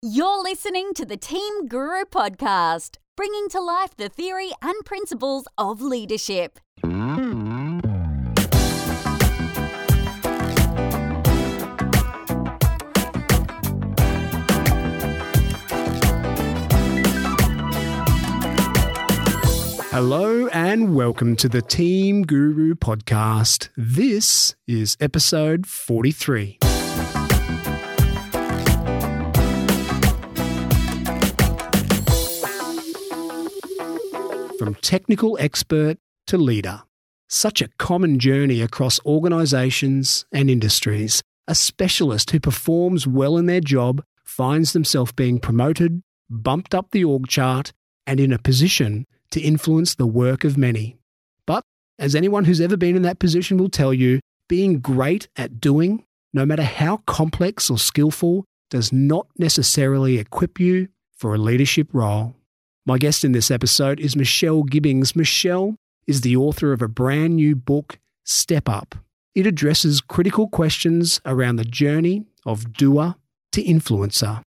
[0.00, 5.82] You're listening to the Team Guru podcast, bringing to life the theory and principles of
[5.82, 6.60] leadership.
[19.90, 23.70] Hello and welcome to the Team Guru podcast.
[23.76, 26.60] This is episode 43.
[34.58, 36.82] From technical expert to leader.
[37.28, 41.22] Such a common journey across organizations and industries.
[41.46, 47.04] A specialist who performs well in their job finds themselves being promoted, bumped up the
[47.04, 47.72] org chart,
[48.04, 50.96] and in a position to influence the work of many.
[51.46, 51.62] But,
[51.96, 56.04] as anyone who's ever been in that position will tell you, being great at doing,
[56.32, 62.34] no matter how complex or skillful, does not necessarily equip you for a leadership role.
[62.88, 65.14] My guest in this episode is Michelle Gibbings.
[65.14, 68.94] Michelle is the author of a brand new book, Step Up.
[69.34, 73.16] It addresses critical questions around the journey of doer
[73.52, 74.40] to influencer.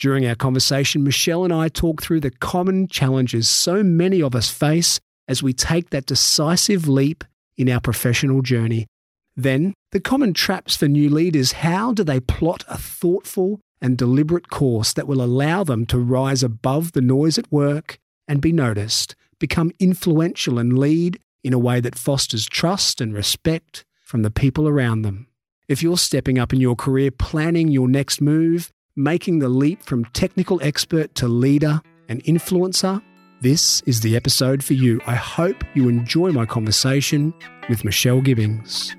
[0.00, 4.50] During our conversation, Michelle and I talk through the common challenges so many of us
[4.50, 4.98] face
[5.28, 7.22] as we take that decisive leap
[7.56, 8.88] in our professional journey.
[9.36, 14.48] Then, the common traps for new leaders how do they plot a thoughtful and deliberate
[14.48, 19.14] course that will allow them to rise above the noise at work and be noticed,
[19.38, 24.66] become influential and lead in a way that fosters trust and respect from the people
[24.66, 25.26] around them.
[25.68, 30.04] If you're stepping up in your career, planning your next move, making the leap from
[30.06, 33.02] technical expert to leader and influencer,
[33.42, 35.00] this is the episode for you.
[35.06, 37.34] I hope you enjoy my conversation
[37.68, 38.96] with Michelle Gibbings.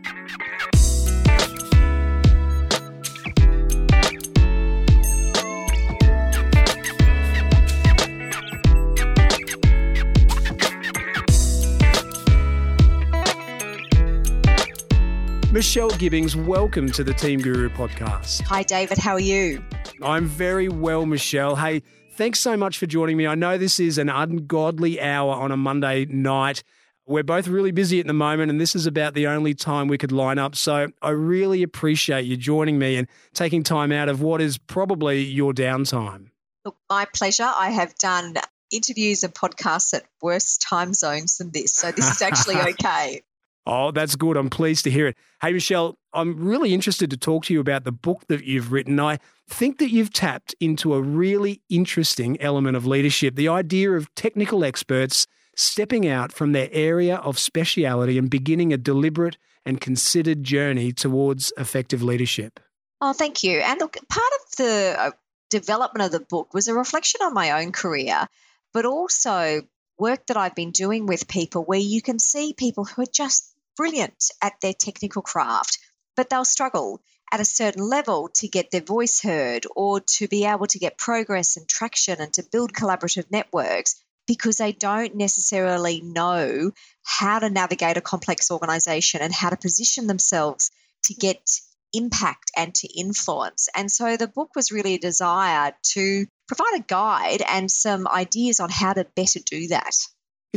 [15.57, 18.43] Michelle Gibbings, welcome to the Team Guru podcast.
[18.43, 18.99] Hi, David.
[18.99, 19.65] How are you?
[20.03, 21.55] I'm very well, Michelle.
[21.55, 21.81] Hey,
[22.11, 23.25] thanks so much for joining me.
[23.25, 26.61] I know this is an ungodly hour on a Monday night.
[27.07, 29.97] We're both really busy at the moment, and this is about the only time we
[29.97, 30.55] could line up.
[30.55, 35.23] So I really appreciate you joining me and taking time out of what is probably
[35.23, 36.27] your downtime.
[36.65, 37.51] Look, my pleasure.
[37.51, 38.35] I have done
[38.69, 41.73] interviews and podcasts at worse time zones than this.
[41.73, 43.23] So this is actually okay.
[43.69, 44.37] Oh, that's good.
[44.37, 45.17] I'm pleased to hear it.
[45.41, 48.97] Hey, Michelle, I'm really interested to talk to you about the book that you've written.
[48.97, 49.19] I
[49.49, 54.63] think that you've tapped into a really interesting element of leadership the idea of technical
[54.63, 60.93] experts stepping out from their area of speciality and beginning a deliberate and considered journey
[60.93, 62.61] towards effective leadership.
[63.01, 63.59] Oh, thank you.
[63.59, 65.11] And look, part of the uh,
[65.49, 68.29] development of the book was a reflection on my own career,
[68.71, 69.63] but also
[69.99, 73.53] work that I've been doing with people where you can see people who are just
[73.77, 75.77] brilliant at their technical craft,
[76.15, 76.99] but they'll struggle
[77.31, 80.97] at a certain level to get their voice heard or to be able to get
[80.97, 86.71] progress and traction and to build collaborative networks because they don't necessarily know
[87.03, 90.71] how to navigate a complex organization and how to position themselves
[91.03, 91.59] to get
[91.93, 93.69] impact and to influence.
[93.75, 98.59] And so the book was really a desire to provide a guide and some ideas
[98.59, 99.95] on how to better do that.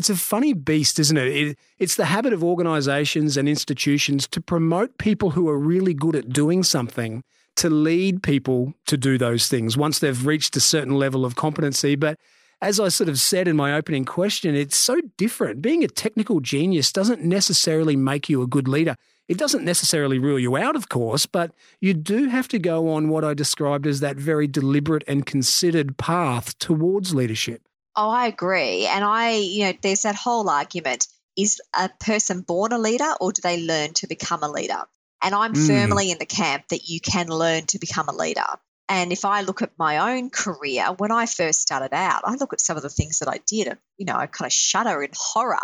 [0.00, 1.28] It's a funny beast, isn't it?
[1.28, 1.58] it?
[1.78, 6.30] It's the habit of organizations and institutions to promote people who are really good at
[6.30, 7.22] doing something,
[7.56, 11.96] to lead people to do those things once they've reached a certain level of competency.
[11.96, 12.18] But
[12.62, 15.60] as I sort of said in my opening question, it's so different.
[15.60, 18.96] Being a technical genius doesn't necessarily make you a good leader.
[19.28, 23.10] It doesn't necessarily rule you out, of course, but you do have to go on
[23.10, 27.60] what I described as that very deliberate and considered path towards leadership.
[28.02, 28.86] Oh, I agree.
[28.86, 31.06] And I, you know, there's that whole argument
[31.36, 34.82] is a person born a leader or do they learn to become a leader?
[35.22, 35.66] And I'm mm.
[35.66, 38.46] firmly in the camp that you can learn to become a leader.
[38.88, 42.54] And if I look at my own career, when I first started out, I look
[42.54, 45.02] at some of the things that I did and, you know, I kind of shudder
[45.02, 45.58] in horror.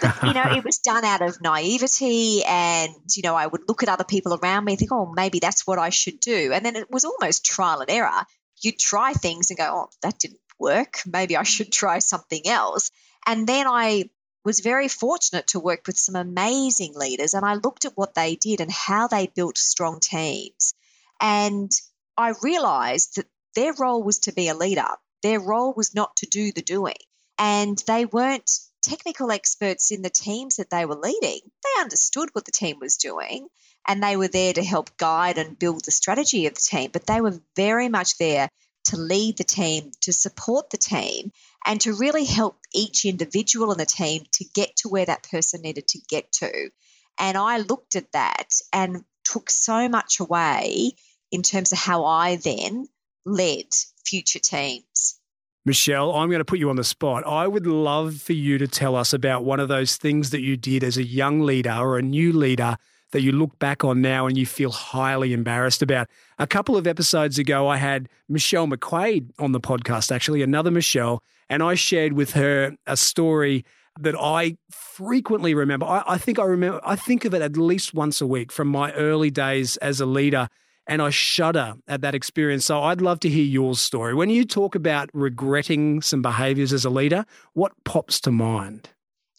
[0.00, 2.44] But, you know, it was done out of naivety.
[2.44, 5.40] And, you know, I would look at other people around me and think, oh, maybe
[5.40, 6.52] that's what I should do.
[6.52, 8.22] And then it was almost trial and error.
[8.62, 11.00] You try things and go, oh, that didn't work.
[11.06, 12.90] Maybe I should try something else.
[13.26, 14.10] And then I
[14.44, 18.36] was very fortunate to work with some amazing leaders and I looked at what they
[18.36, 20.74] did and how they built strong teams.
[21.20, 21.72] And
[22.16, 23.26] I realized that
[23.56, 24.86] their role was to be a leader.
[25.22, 26.94] Their role was not to do the doing.
[27.38, 28.50] And they weren't
[28.82, 31.40] technical experts in the teams that they were leading.
[31.64, 33.48] They understood what the team was doing
[33.88, 37.06] and they were there to help guide and build the strategy of the team, but
[37.06, 38.48] they were very much there
[38.86, 41.32] to lead the team, to support the team,
[41.64, 45.62] and to really help each individual in the team to get to where that person
[45.62, 46.70] needed to get to.
[47.18, 50.92] And I looked at that and took so much away
[51.32, 52.88] in terms of how I then
[53.24, 53.66] led
[54.04, 55.18] future teams.
[55.64, 57.26] Michelle, I'm going to put you on the spot.
[57.26, 60.56] I would love for you to tell us about one of those things that you
[60.56, 62.76] did as a young leader or a new leader
[63.12, 66.08] that you look back on now and you feel highly embarrassed about.
[66.38, 71.22] A couple of episodes ago, I had Michelle McQuaid on the podcast, actually, another Michelle,
[71.48, 73.64] and I shared with her a story
[73.98, 75.86] that I frequently remember.
[75.86, 78.68] I, I think I remember, I think of it at least once a week from
[78.68, 80.48] my early days as a leader
[80.86, 82.66] and I shudder at that experience.
[82.66, 84.14] So I'd love to hear your story.
[84.14, 87.24] When you talk about regretting some behaviors as a leader,
[87.54, 88.90] what pops to mind?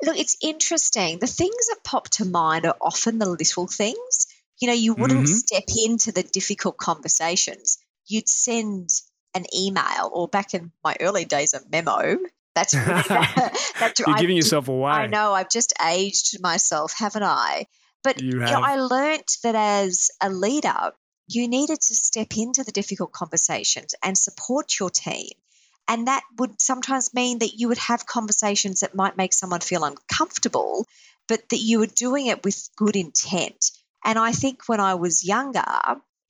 [0.04, 1.20] Look, it's interesting.
[1.20, 4.28] The things that pop to mind are often the little things.
[4.60, 5.34] You know, you wouldn't mm-hmm.
[5.34, 7.78] step into the difficult conversations.
[8.06, 8.90] You'd send
[9.36, 12.18] an email, or back in my early days, a memo.
[12.56, 13.04] That's really,
[13.80, 14.92] that's You're giving yourself away.
[14.92, 15.34] I know.
[15.34, 17.68] I've just aged myself, haven't I?
[18.04, 20.92] But you, you know, I learnt that as a leader,
[21.28, 25.30] you needed to step into the difficult conversations and support your team.
[25.88, 29.84] And that would sometimes mean that you would have conversations that might make someone feel
[29.84, 30.86] uncomfortable,
[31.28, 33.72] but that you were doing it with good intent.
[34.04, 35.64] And I think when I was younger,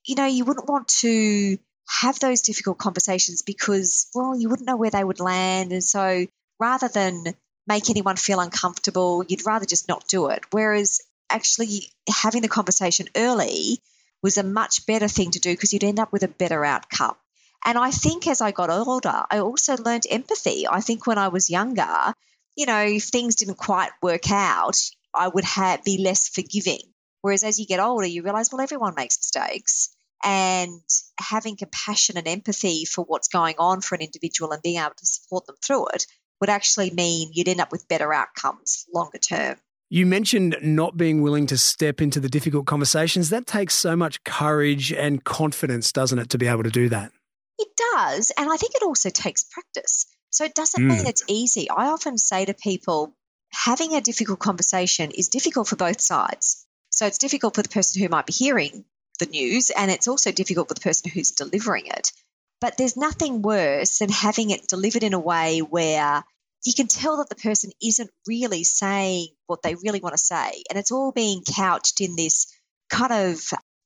[0.04, 1.58] you know, you wouldn't want to
[2.00, 5.72] have those difficult conversations because, well, you wouldn't know where they would land.
[5.72, 6.26] And so
[6.60, 7.24] rather than
[7.66, 10.44] make anyone feel uncomfortable, you'd rather just not do it.
[10.50, 11.00] Whereas
[11.30, 13.80] actually having the conversation early
[14.22, 17.16] was a much better thing to do because you'd end up with a better outcome.
[17.64, 20.66] And I think as I got older, I also learned empathy.
[20.68, 22.14] I think when I was younger,
[22.56, 24.78] you know, if things didn't quite work out,
[25.14, 26.80] I would have, be less forgiving.
[27.20, 29.90] Whereas as you get older, you realize, well, everyone makes mistakes.
[30.24, 30.82] And
[31.20, 35.06] having compassion and empathy for what's going on for an individual and being able to
[35.06, 36.06] support them through it
[36.40, 39.56] would actually mean you'd end up with better outcomes longer term.
[39.90, 43.30] You mentioned not being willing to step into the difficult conversations.
[43.30, 47.12] That takes so much courage and confidence, doesn't it, to be able to do that?
[47.58, 48.32] It does.
[48.36, 50.06] And I think it also takes practice.
[50.30, 50.88] So it doesn't mm.
[50.88, 51.68] mean it's easy.
[51.70, 53.14] I often say to people,
[53.52, 56.66] having a difficult conversation is difficult for both sides.
[56.90, 58.84] So it's difficult for the person who might be hearing
[59.18, 62.12] the news, and it's also difficult for the person who's delivering it.
[62.60, 66.24] But there's nothing worse than having it delivered in a way where
[66.64, 70.64] you can tell that the person isn't really saying what they really want to say.
[70.68, 72.46] And it's all being couched in this
[72.90, 73.40] kind of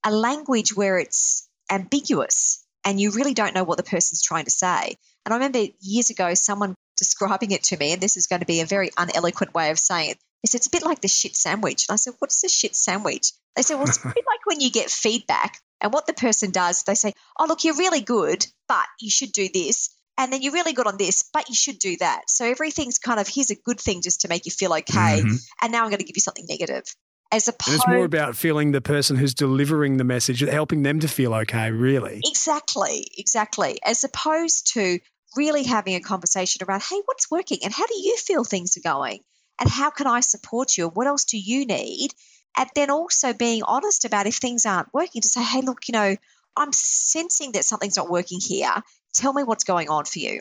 [0.04, 4.50] a language where it's ambiguous and you really don't know what the person's trying to
[4.50, 4.96] say.
[5.24, 8.46] And I remember years ago someone describing it to me, and this is going to
[8.46, 10.18] be a very uneloquent way of saying it.
[10.42, 11.86] They said, it's a bit like the shit sandwich.
[11.88, 13.32] And I said, what's the shit sandwich?
[13.54, 16.50] They said, well, it's a bit like when you get feedback and what the person
[16.50, 20.42] does, they say, oh, look, you're really good, but you should do this and then
[20.42, 22.22] you're really good on this, but you should do that.
[22.28, 25.34] So everything's kind of here's a good thing just to make you feel okay, mm-hmm.
[25.62, 26.84] and now I'm going to give you something negative.
[27.32, 31.00] As opposed, and it's more about feeling the person who's delivering the message, helping them
[31.00, 32.20] to feel okay, really.
[32.24, 33.78] Exactly, exactly.
[33.84, 34.98] As opposed to
[35.34, 38.80] really having a conversation around, hey, what's working and how do you feel things are
[38.80, 39.20] going?
[39.58, 40.88] And how can I support you?
[40.88, 42.10] What else do you need?
[42.56, 45.92] And then also being honest about if things aren't working to say, hey, look, you
[45.92, 46.16] know,
[46.54, 48.74] I'm sensing that something's not working here.
[49.14, 50.40] Tell me what's going on for you.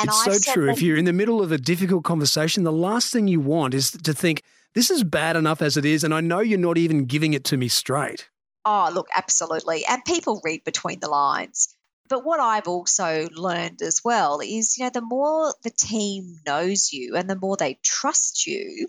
[0.00, 0.66] And it's I've so true.
[0.66, 3.74] That- if you're in the middle of a difficult conversation, the last thing you want
[3.74, 4.42] is to think,
[4.74, 7.44] this is bad enough as it is, and I know you're not even giving it
[7.44, 8.28] to me straight.
[8.64, 9.84] Oh, look, absolutely.
[9.84, 11.74] And people read between the lines.
[12.08, 16.92] But what I've also learned as well is, you know, the more the team knows
[16.92, 18.88] you and the more they trust you,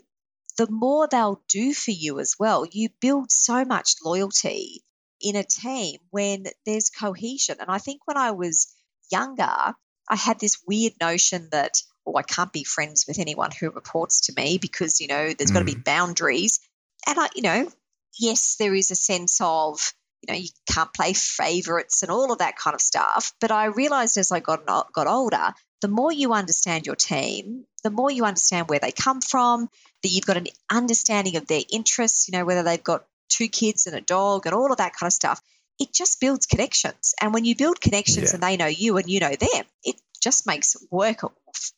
[0.58, 2.66] the more they'll do for you as well.
[2.70, 4.84] You build so much loyalty
[5.20, 7.56] in a team when there's cohesion.
[7.60, 8.72] And I think when I was
[9.10, 9.74] younger,
[10.08, 11.72] I had this weird notion that,
[12.06, 15.50] oh, I can't be friends with anyone who reports to me because, you know, there's
[15.50, 15.54] mm.
[15.54, 16.60] got to be boundaries.
[17.06, 17.70] And I, you know,
[18.18, 19.92] yes, there is a sense of,
[20.22, 23.32] you know, you can't play favorites and all of that kind of stuff.
[23.40, 27.90] But I realized as I got, got older, the more you understand your team, the
[27.90, 29.68] more you understand where they come from,
[30.02, 33.86] that you've got an understanding of their interests, you know, whether they've got two kids
[33.86, 35.40] and a dog and all of that kind of stuff
[35.78, 37.14] it just builds connections.
[37.20, 38.34] And when you build connections yeah.
[38.34, 41.28] and they know you and you know them, it just makes work a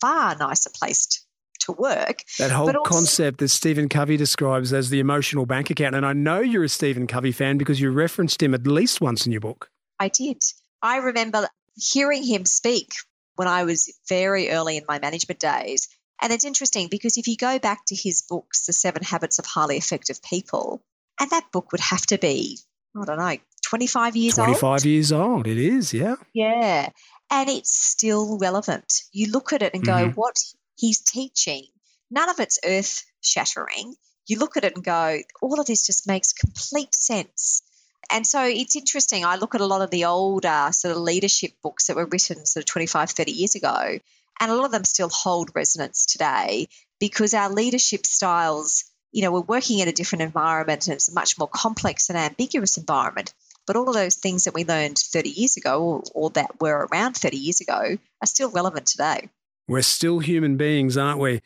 [0.01, 1.27] far nicer place
[1.61, 2.23] to work.
[2.39, 5.95] That whole also, concept that Stephen Covey describes as the emotional bank account.
[5.95, 9.27] And I know you're a Stephen Covey fan because you referenced him at least once
[9.27, 9.69] in your book.
[9.99, 10.39] I did.
[10.81, 12.93] I remember hearing him speak
[13.35, 15.89] when I was very early in my management days.
[16.23, 19.45] And it's interesting because if you go back to his books, The Seven Habits of
[19.45, 20.83] Highly Effective People,
[21.21, 22.59] and that book would have to be,
[22.97, 23.37] I don't know,
[23.67, 24.81] 25 years 25 old.
[24.81, 26.15] 25 years old, it is, yeah.
[26.33, 26.89] Yeah.
[27.31, 29.03] And it's still relevant.
[29.13, 30.11] You look at it and go, mm-hmm.
[30.13, 30.37] what
[30.77, 31.65] he's teaching,
[32.11, 33.95] none of it's earth shattering.
[34.27, 37.63] You look at it and go, all of this just makes complete sense.
[38.11, 39.25] And so it's interesting.
[39.25, 42.47] I look at a lot of the older sort of leadership books that were written
[42.47, 43.99] sort of 25, 30 years ago,
[44.41, 46.69] and a lot of them still hold resonance today
[47.01, 51.15] because our leadership styles, you know, we're working in a different environment and it's a
[51.15, 53.33] much more complex and ambiguous environment.
[53.67, 56.89] But all of those things that we learned 30 years ago or, or that were
[56.93, 59.29] around 30 years ago are still relevant today.
[59.69, 61.43] We're still human beings, aren't we?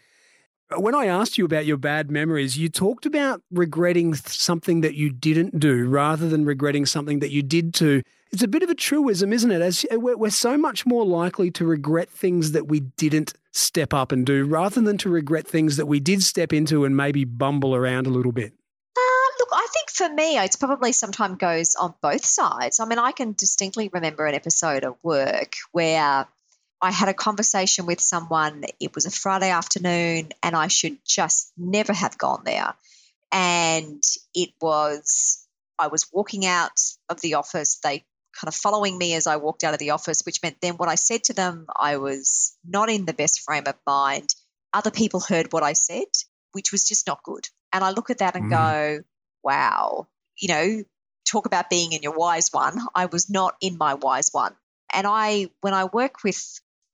[0.77, 5.11] When I asked you about your bad memories, you talked about regretting something that you
[5.11, 8.03] didn't do rather than regretting something that you did do.
[8.31, 9.61] It's a bit of a truism, isn't it?
[9.61, 14.13] As eh, we're so much more likely to regret things that we didn't step up
[14.13, 17.75] and do rather than to regret things that we did step into and maybe bumble
[17.75, 18.53] around a little bit.
[19.73, 22.81] Think for me, it's probably sometimes goes on both sides.
[22.81, 26.27] I mean, I can distinctly remember an episode of work where
[26.83, 28.65] I had a conversation with someone.
[28.81, 32.75] It was a Friday afternoon, and I should just never have gone there.
[33.31, 34.03] And
[34.35, 35.47] it was,
[35.79, 37.79] I was walking out of the office.
[37.83, 38.05] They
[38.41, 40.89] kind of following me as I walked out of the office, which meant then what
[40.89, 44.35] I said to them, I was not in the best frame of mind.
[44.73, 46.07] Other people heard what I said,
[46.53, 47.47] which was just not good.
[47.73, 48.51] And I look at that and mm.
[48.51, 49.05] go,
[49.43, 50.85] wow, you know,
[51.31, 52.79] talk about being in your wise one.
[52.95, 54.55] I was not in my wise one.
[54.93, 56.43] And I, when I work with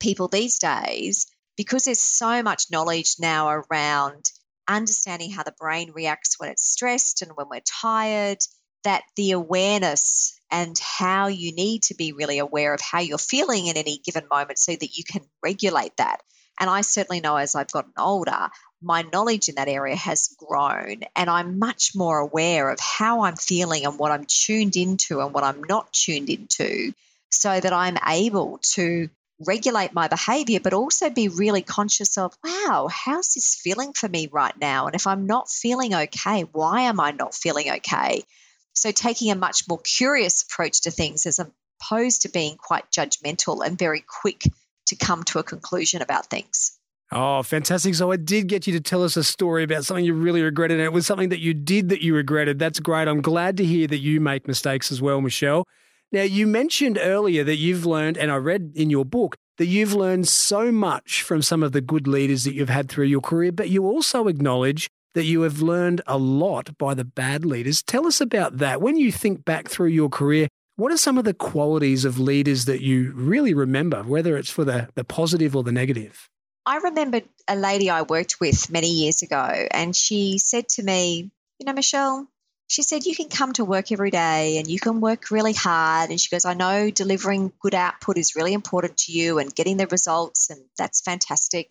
[0.00, 1.26] people these days,
[1.56, 4.30] because there's so much knowledge now around
[4.68, 8.38] understanding how the brain reacts when it's stressed and when we're tired,
[8.84, 13.66] that the awareness and how you need to be really aware of how you're feeling
[13.66, 16.18] in any given moment so that you can regulate that.
[16.58, 18.48] And I certainly know as I've gotten older,
[18.82, 23.36] my knowledge in that area has grown and I'm much more aware of how I'm
[23.36, 26.92] feeling and what I'm tuned into and what I'm not tuned into
[27.30, 29.08] so that I'm able to
[29.40, 34.28] regulate my behavior, but also be really conscious of, wow, how's this feeling for me
[34.30, 34.86] right now?
[34.86, 38.24] And if I'm not feeling okay, why am I not feeling okay?
[38.72, 43.64] So, taking a much more curious approach to things as opposed to being quite judgmental
[43.64, 44.42] and very quick
[44.86, 46.75] to come to a conclusion about things.
[47.12, 47.94] Oh, fantastic.
[47.94, 50.78] So I did get you to tell us a story about something you really regretted,
[50.78, 52.58] and it was something that you did that you regretted.
[52.58, 53.06] That's great.
[53.06, 55.64] I'm glad to hear that you make mistakes as well, Michelle.
[56.10, 59.94] Now, you mentioned earlier that you've learned, and I read in your book, that you've
[59.94, 63.52] learned so much from some of the good leaders that you've had through your career,
[63.52, 67.82] but you also acknowledge that you have learned a lot by the bad leaders.
[67.82, 68.82] Tell us about that.
[68.82, 72.66] When you think back through your career, what are some of the qualities of leaders
[72.66, 76.28] that you really remember, whether it's for the, the positive or the negative?
[76.66, 81.30] I remember a lady I worked with many years ago, and she said to me,
[81.58, 82.26] You know, Michelle,
[82.66, 86.10] she said, You can come to work every day and you can work really hard.
[86.10, 89.76] And she goes, I know delivering good output is really important to you and getting
[89.76, 91.70] the results, and that's fantastic.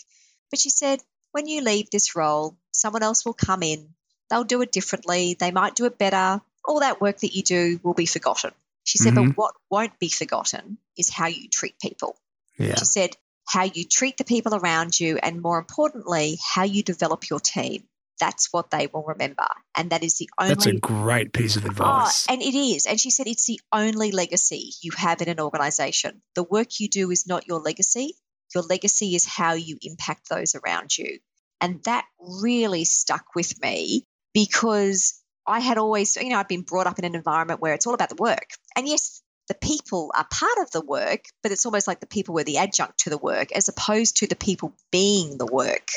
[0.50, 1.02] But she said,
[1.34, 3.90] When you leave this role, someone else will come in.
[4.30, 5.36] They'll do it differently.
[5.38, 6.42] They might do it better.
[6.64, 8.52] All that work that you do will be forgotten.
[8.86, 9.30] She said, mm-hmm.
[9.30, 12.16] But what won't be forgotten is how you treat people.
[12.58, 12.76] Yeah.
[12.76, 17.30] She said, How you treat the people around you, and more importantly, how you develop
[17.30, 17.84] your team
[18.20, 19.48] that's what they will remember.
[19.76, 20.54] And that is the only.
[20.54, 22.28] That's a great piece of oh, advice.
[22.30, 22.86] Oh, and it is.
[22.86, 26.22] And she said it's the only legacy you have in an organization.
[26.36, 28.16] The work you do is not your legacy.
[28.54, 31.20] Your legacy is how you impact those around you.
[31.62, 36.88] And that really stuck with me because I had always, you know, I've been brought
[36.88, 38.50] up in an environment where it's all about the work.
[38.76, 42.34] And yes, the people are part of the work, but it's almost like the people
[42.34, 45.88] were the adjunct to the work as opposed to the people being the work,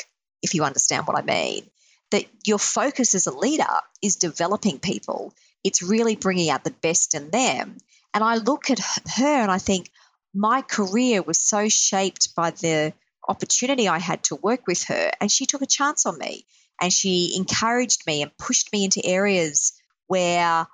[0.41, 1.69] if you understand what I mean
[2.11, 3.63] that your focus as a leader
[4.01, 5.33] is developing people.
[5.63, 7.77] It's really bringing out the best in them.
[8.13, 9.91] And I look at her and I think
[10.33, 12.93] my career was so shaped by the
[13.27, 15.11] opportunity I had to work with her.
[15.21, 16.45] And she took a chance on me
[16.81, 19.73] and she encouraged me and pushed me into areas
[20.07, 20.65] where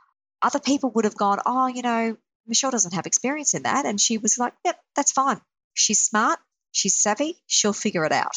[0.42, 2.16] other people would have gone, Oh, you know,
[2.48, 3.86] Michelle doesn't have experience in that.
[3.86, 5.42] And she was like, Yep, that's fine.
[5.74, 6.40] She's smart.
[6.72, 7.38] She's savvy.
[7.48, 8.36] She'll figure it out.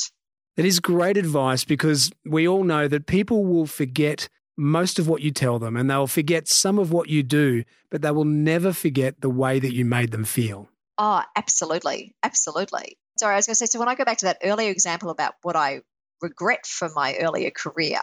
[0.57, 5.23] It is great advice because we all know that people will forget most of what
[5.23, 8.73] you tell them and they'll forget some of what you do, but they will never
[8.73, 10.69] forget the way that you made them feel.
[10.99, 12.17] Oh, absolutely.
[12.25, 12.99] Absolutely.
[13.19, 15.11] Sorry, I was going to say, so when I go back to that earlier example
[15.11, 15.83] about what I
[16.21, 18.01] regret from my earlier career,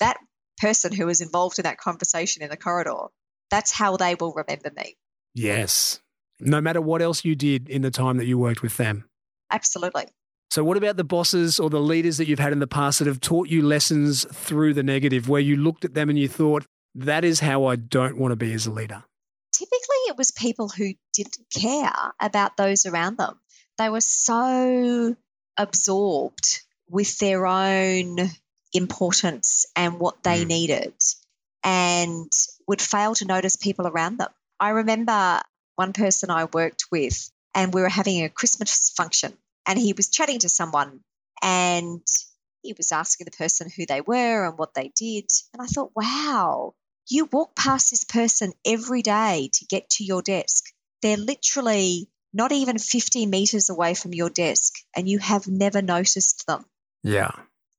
[0.00, 0.18] that
[0.58, 3.06] person who was involved in that conversation in the corridor,
[3.50, 4.96] that's how they will remember me.
[5.34, 6.00] Yes.
[6.40, 9.08] No matter what else you did in the time that you worked with them.
[9.50, 10.06] Absolutely.
[10.50, 13.08] So, what about the bosses or the leaders that you've had in the past that
[13.08, 16.64] have taught you lessons through the negative, where you looked at them and you thought,
[16.94, 19.02] that is how I don't want to be as a leader?
[19.52, 23.38] Typically, it was people who didn't care about those around them.
[23.78, 25.16] they were so
[25.56, 28.16] absorbed with their own
[28.72, 30.48] importance and what they mm.
[30.48, 30.94] needed
[31.62, 32.30] and
[32.68, 34.30] would fail to notice people around them.
[34.60, 35.40] I remember
[35.76, 39.32] one person I worked with, and we were having a Christmas function,
[39.66, 41.00] and he was chatting to someone,
[41.42, 42.02] and
[42.62, 45.26] he was asking the person who they were and what they did.
[45.52, 46.74] And I thought, wow,
[47.08, 50.64] you walk past this person every day to get to your desk.
[51.02, 56.46] They're literally not even 50 meters away from your desk, and you have never noticed
[56.46, 56.64] them.
[57.02, 57.32] Yeah.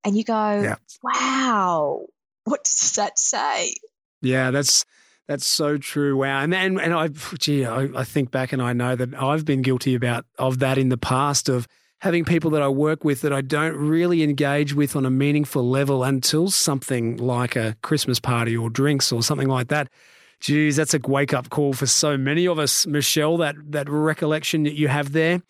[0.03, 0.75] And you go, yeah.
[1.01, 2.05] wow,
[2.43, 3.73] what does that say?
[4.21, 4.85] Yeah, that's
[5.27, 6.17] that's so true.
[6.17, 6.41] Wow.
[6.41, 9.61] And and, and I gee, I, I think back and I know that I've been
[9.61, 11.67] guilty about of that in the past of
[11.99, 15.67] having people that I work with that I don't really engage with on a meaningful
[15.67, 19.89] level until something like a Christmas party or drinks or something like that.
[20.39, 24.63] Geez, that's a wake up call for so many of us, Michelle, that, that recollection
[24.63, 25.41] that you have there.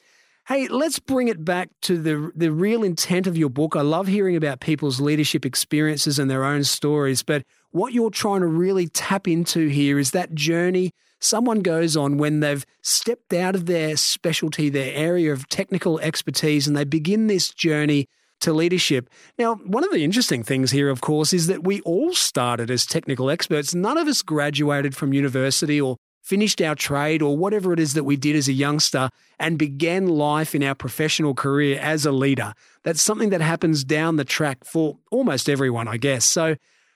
[0.47, 3.75] Hey, let's bring it back to the the real intent of your book.
[3.75, 8.41] I love hearing about people's leadership experiences and their own stories, but what you're trying
[8.41, 13.55] to really tap into here is that journey someone goes on when they've stepped out
[13.55, 18.05] of their specialty, their area of technical expertise, and they begin this journey
[18.41, 19.09] to leadership.
[19.39, 22.85] Now, one of the interesting things here, of course, is that we all started as
[22.85, 23.73] technical experts.
[23.73, 28.03] None of us graduated from university or finished our trade or whatever it is that
[28.03, 32.55] we did as a youngster and began life in our professional career as a leader.
[32.81, 36.25] That's something that happens down the track for almost everyone, I guess.
[36.25, 36.55] So,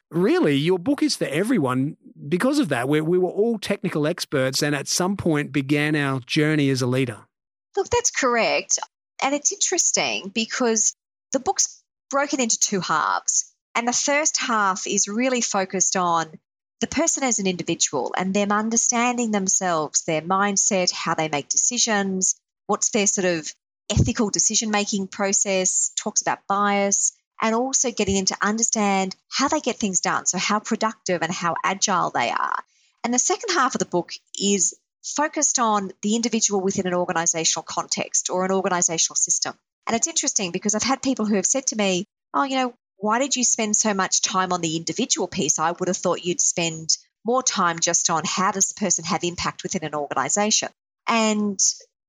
[0.09, 1.95] really, your book is for everyone
[2.27, 2.89] because of that.
[2.89, 6.87] we we were all technical experts and at some point began our journey as a
[6.87, 7.19] leader.
[7.77, 8.79] Look, that's correct.
[9.21, 10.95] And it's interesting because
[11.33, 13.53] the book's broken into two halves.
[13.75, 16.39] And the first half is really focused on
[16.81, 22.35] the person as an individual and them understanding themselves, their mindset, how they make decisions,
[22.67, 23.51] what's their sort of
[23.89, 29.59] ethical decision making process, talks about bias, and also getting them to understand how they
[29.59, 30.25] get things done.
[30.25, 32.63] So, how productive and how agile they are.
[33.03, 37.63] And the second half of the book is focused on the individual within an organizational
[37.63, 39.53] context or an organizational system.
[39.87, 42.73] And it's interesting because I've had people who have said to me, Oh, you know,
[42.99, 45.57] why did you spend so much time on the individual piece?
[45.57, 46.89] I would have thought you'd spend
[47.25, 50.69] more time just on how does the person have impact within an organization.
[51.07, 51.59] And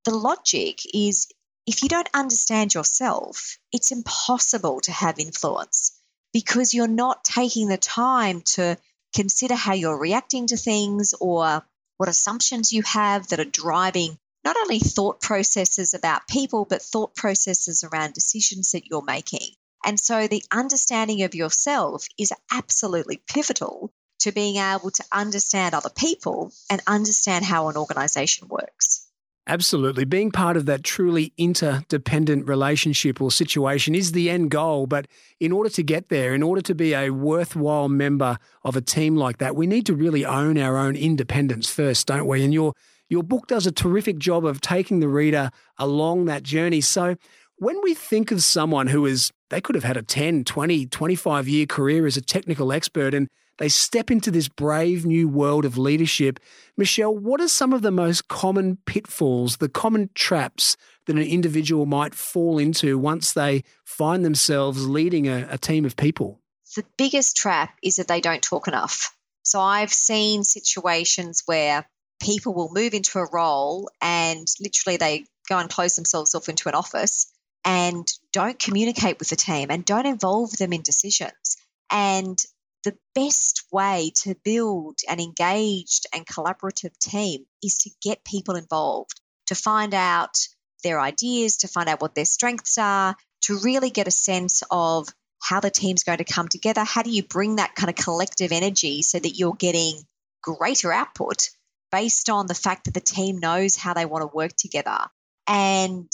[0.04, 1.28] the logic is
[1.66, 5.92] if you don't understand yourself, it's impossible to have influence
[6.32, 8.76] because you're not taking the time to
[9.14, 11.62] consider how you're reacting to things or
[11.98, 17.14] what assumptions you have that are driving not only thought processes about people, but thought
[17.14, 19.50] processes around decisions that you're making.
[19.84, 25.90] And so the understanding of yourself is absolutely pivotal to being able to understand other
[25.90, 29.06] people and understand how an organization works.
[29.46, 30.04] Absolutely.
[30.04, 34.86] Being part of that truly interdependent relationship or situation is the end goal.
[34.86, 35.08] But
[35.40, 39.16] in order to get there, in order to be a worthwhile member of a team
[39.16, 42.44] like that, we need to really own our own independence first, don't we?
[42.44, 42.74] And your
[43.08, 46.80] your book does a terrific job of taking the reader along that journey.
[46.80, 47.16] So
[47.56, 51.48] when we think of someone who is, they could have had a 10, 20, 25
[51.48, 55.76] year career as a technical expert and they step into this brave new world of
[55.76, 56.40] leadership.
[56.78, 61.84] Michelle, what are some of the most common pitfalls, the common traps that an individual
[61.84, 66.40] might fall into once they find themselves leading a, a team of people?
[66.74, 69.14] The biggest trap is that they don't talk enough.
[69.42, 71.86] So I've seen situations where
[72.22, 76.68] people will move into a role and literally they go and close themselves off into
[76.70, 77.30] an office
[77.64, 81.56] and don't communicate with the team and don't involve them in decisions.
[81.90, 82.38] And
[82.84, 89.20] the best way to build an engaged and collaborative team is to get people involved,
[89.46, 90.36] to find out
[90.82, 95.08] their ideas, to find out what their strengths are, to really get a sense of
[95.42, 96.84] how the team's going to come together.
[96.84, 100.00] How do you bring that kind of collective energy so that you're getting
[100.42, 101.50] greater output
[101.90, 104.98] based on the fact that the team knows how they want to work together?
[105.46, 106.10] And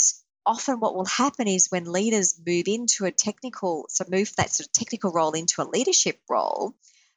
[0.47, 4.67] often what will happen is when leaders move into a technical, so move that sort
[4.67, 6.75] of technical role into a leadership role,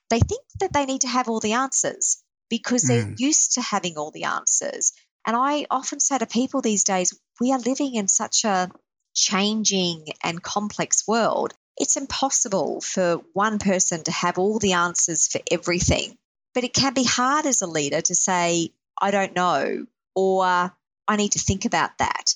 [0.09, 3.19] they think that they need to have all the answers because they're mm.
[3.19, 4.91] used to having all the answers.
[5.25, 8.71] And I often say to people these days, we are living in such a
[9.13, 11.53] changing and complex world.
[11.77, 16.17] It's impossible for one person to have all the answers for everything.
[16.55, 21.15] But it can be hard as a leader to say, I don't know, or I
[21.15, 22.33] need to think about that.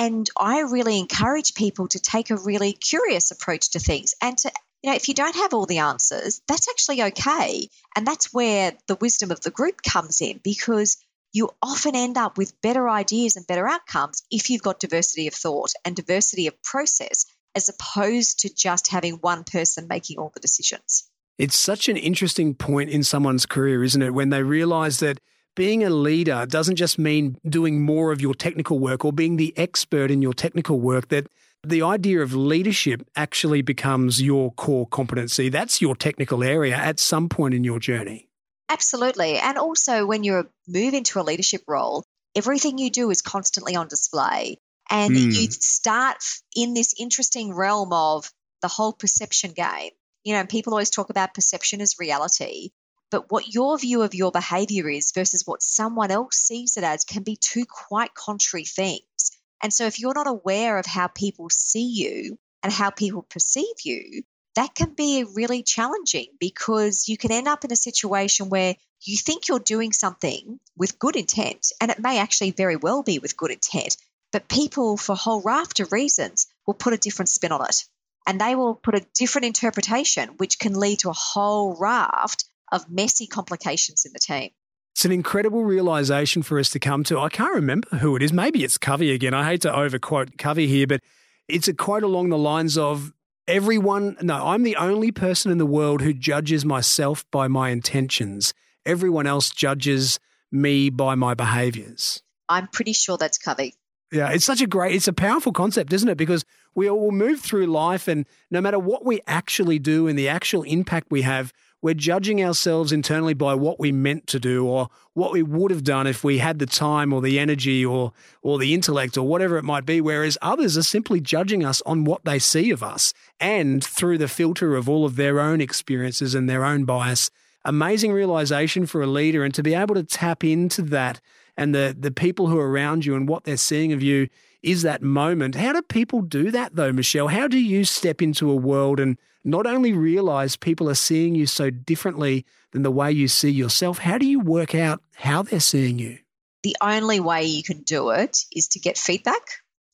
[0.00, 4.50] And I really encourage people to take a really curious approach to things and to,
[4.82, 7.68] you know, if you don't have all the answers, that's actually okay.
[7.94, 10.96] And that's where the wisdom of the group comes in because
[11.34, 15.34] you often end up with better ideas and better outcomes if you've got diversity of
[15.34, 20.40] thought and diversity of process as opposed to just having one person making all the
[20.40, 21.10] decisions.
[21.36, 24.14] It's such an interesting point in someone's career, isn't it?
[24.14, 25.20] When they realize that
[25.60, 29.52] being a leader doesn't just mean doing more of your technical work or being the
[29.58, 31.26] expert in your technical work, that
[31.62, 35.50] the idea of leadership actually becomes your core competency.
[35.50, 38.30] That's your technical area at some point in your journey.
[38.70, 39.36] Absolutely.
[39.36, 43.86] And also, when you move into a leadership role, everything you do is constantly on
[43.86, 44.56] display.
[44.88, 45.26] And mm.
[45.26, 46.24] you start
[46.56, 49.90] in this interesting realm of the whole perception game.
[50.24, 52.70] You know, people always talk about perception as reality,
[53.10, 57.04] but what your view of your behavior is versus what someone else sees it as
[57.04, 59.32] can be two quite contrary things.
[59.62, 63.80] And so, if you're not aware of how people see you and how people perceive
[63.84, 64.22] you,
[64.54, 69.16] that can be really challenging because you can end up in a situation where you
[69.16, 73.36] think you're doing something with good intent, and it may actually very well be with
[73.36, 73.96] good intent,
[74.32, 77.84] but people, for a whole raft of reasons, will put a different spin on it.
[78.26, 82.90] And they will put a different interpretation, which can lead to a whole raft of
[82.90, 84.50] messy complications in the team.
[84.92, 87.18] It's an incredible realization for us to come to.
[87.18, 88.32] I can't remember who it is.
[88.32, 89.34] Maybe it's Covey again.
[89.34, 91.00] I hate to overquote Covey here, but
[91.48, 93.12] it's a quote along the lines of
[93.46, 98.52] everyone, no, I'm the only person in the world who judges myself by my intentions.
[98.84, 100.18] Everyone else judges
[100.52, 102.22] me by my behaviors.
[102.48, 103.74] I'm pretty sure that's Covey.
[104.12, 106.18] Yeah, it's such a great, it's a powerful concept, isn't it?
[106.18, 110.28] Because we all move through life and no matter what we actually do and the
[110.28, 111.52] actual impact we have,
[111.82, 115.84] we're judging ourselves internally by what we meant to do or what we would have
[115.84, 118.12] done if we had the time or the energy or
[118.42, 122.04] or the intellect or whatever it might be whereas others are simply judging us on
[122.04, 126.34] what they see of us and through the filter of all of their own experiences
[126.34, 127.30] and their own bias
[127.64, 131.20] amazing realization for a leader and to be able to tap into that
[131.56, 134.28] and the the people who are around you and what they're seeing of you
[134.62, 135.54] is that moment.
[135.54, 137.28] How do people do that though, Michelle?
[137.28, 141.46] How do you step into a world and not only realize people are seeing you
[141.46, 145.60] so differently than the way you see yourself, how do you work out how they're
[145.60, 146.18] seeing you?
[146.62, 149.42] The only way you can do it is to get feedback.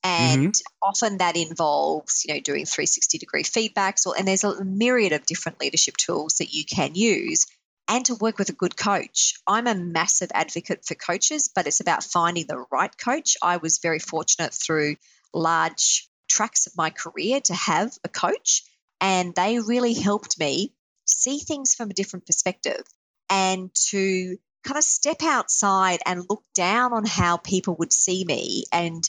[0.03, 0.89] And mm-hmm.
[0.89, 5.27] often that involves, you know, doing 360 degree feedbacks or and there's a myriad of
[5.27, 7.47] different leadership tools that you can use
[7.89, 9.35] and to work with a good coach.
[9.47, 13.37] I'm a massive advocate for coaches, but it's about finding the right coach.
[13.43, 14.97] I was very fortunate through
[15.33, 18.63] large tracks of my career to have a coach,
[19.01, 20.73] and they really helped me
[21.05, 22.83] see things from a different perspective
[23.31, 28.65] and to kind of step outside and look down on how people would see me
[28.73, 29.09] and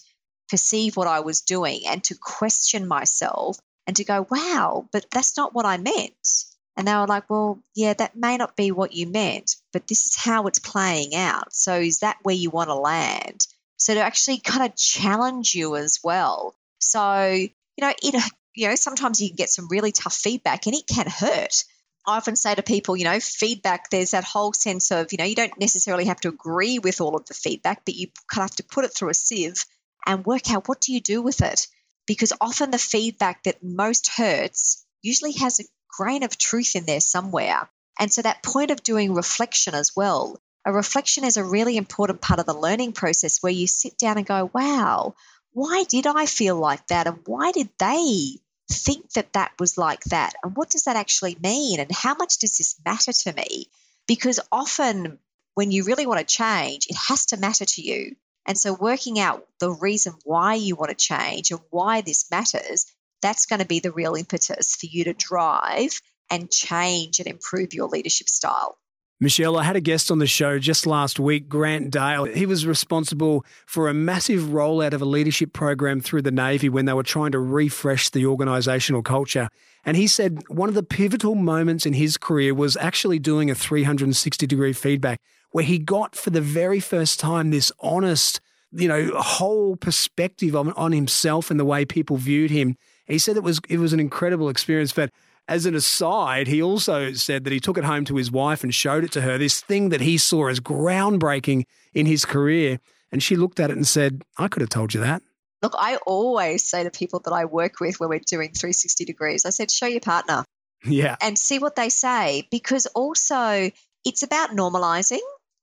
[0.50, 5.36] perceive what I was doing and to question myself and to go, wow, but that's
[5.38, 6.45] not what I meant.
[6.76, 10.06] And they were like, well, yeah, that may not be what you meant, but this
[10.06, 11.54] is how it's playing out.
[11.54, 13.47] So is that where you want to land?
[13.78, 16.56] So to actually kind of challenge you as well.
[16.80, 17.50] So, you
[17.82, 18.23] know, it,
[18.58, 21.63] you know, sometimes you can get some really tough feedback and it can hurt.
[22.08, 25.26] I often say to people, you know, feedback, there's that whole sense of, you know,
[25.26, 28.50] you don't necessarily have to agree with all of the feedback, but you kind of
[28.50, 29.63] have to put it through a sieve
[30.08, 31.67] and work out what do you do with it?
[32.08, 35.65] Because often the feedback that most hurts usually has a
[35.96, 37.70] grain of truth in there somewhere.
[38.00, 42.22] And so that point of doing reflection as well, a reflection is a really important
[42.22, 45.13] part of the learning process where you sit down and go, wow,
[45.52, 47.06] why did I feel like that?
[47.06, 50.34] And why did they think that that was like that?
[50.43, 51.80] And what does that actually mean?
[51.80, 53.67] And how much does this matter to me?
[54.08, 55.19] Because often
[55.56, 58.15] when you really want to change, it has to matter to you.
[58.45, 62.86] And so working out the reason why you want to change and why this matters
[63.21, 65.99] that's going to be the real impetus for you to drive
[66.30, 68.77] and change and improve your leadership style.
[69.19, 72.25] Michelle, I had a guest on the show just last week, Grant Dale.
[72.25, 76.86] He was responsible for a massive rollout of a leadership program through the Navy when
[76.86, 79.49] they were trying to refresh the organizational culture.
[79.84, 83.56] And he said one of the pivotal moments in his career was actually doing a
[83.56, 88.39] 360 degree feedback where he got for the very first time this honest,
[88.71, 92.77] you know, whole perspective on, on himself and the way people viewed him.
[93.08, 94.91] He said it was it was an incredible experience.
[94.91, 95.10] But
[95.48, 98.74] as an aside, he also said that he took it home to his wife and
[98.74, 102.80] showed it to her, this thing that he saw as groundbreaking in his career.
[103.12, 105.22] And she looked at it and said, I could have told you that.
[105.62, 109.46] Look, I always say to people that I work with when we're doing 360 degrees,
[109.46, 110.44] I said, show your partner.
[110.86, 111.16] Yeah.
[111.22, 112.48] And see what they say.
[112.52, 113.72] Because also,
[114.06, 115.20] it's about normalizing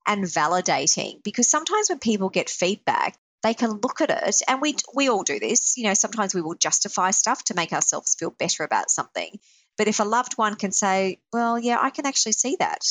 [0.07, 1.23] and validating.
[1.23, 5.21] Because sometimes when people get feedback, they can look at it and we we all
[5.21, 8.89] do this you know sometimes we will justify stuff to make ourselves feel better about
[8.89, 9.37] something
[9.77, 12.81] but if a loved one can say well yeah i can actually see that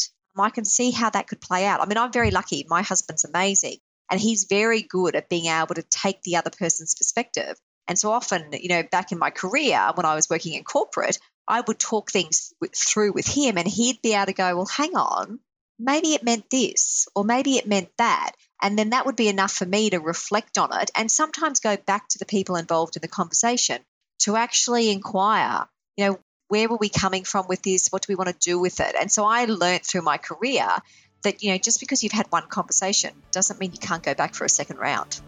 [0.43, 1.81] I can see how that could play out.
[1.81, 2.67] I mean, I'm very lucky.
[2.69, 3.77] My husband's amazing
[4.11, 7.57] and he's very good at being able to take the other person's perspective.
[7.87, 11.19] And so often, you know, back in my career when I was working in corporate,
[11.47, 14.97] I would talk things through with him and he'd be able to go, well, hang
[14.97, 15.41] on,
[15.79, 18.33] maybe it meant this or maybe it meant that.
[18.63, 21.77] And then that would be enough for me to reflect on it and sometimes go
[21.77, 23.83] back to the people involved in the conversation
[24.21, 25.67] to actually inquire,
[25.97, 26.19] you know,
[26.49, 27.89] where were we coming from with this?
[27.89, 28.95] What do we want to do with it?
[29.01, 30.69] And so I learned through my career
[31.23, 34.35] that, you know, just because you've had one conversation doesn't mean you can't go back
[34.35, 35.21] for a second round.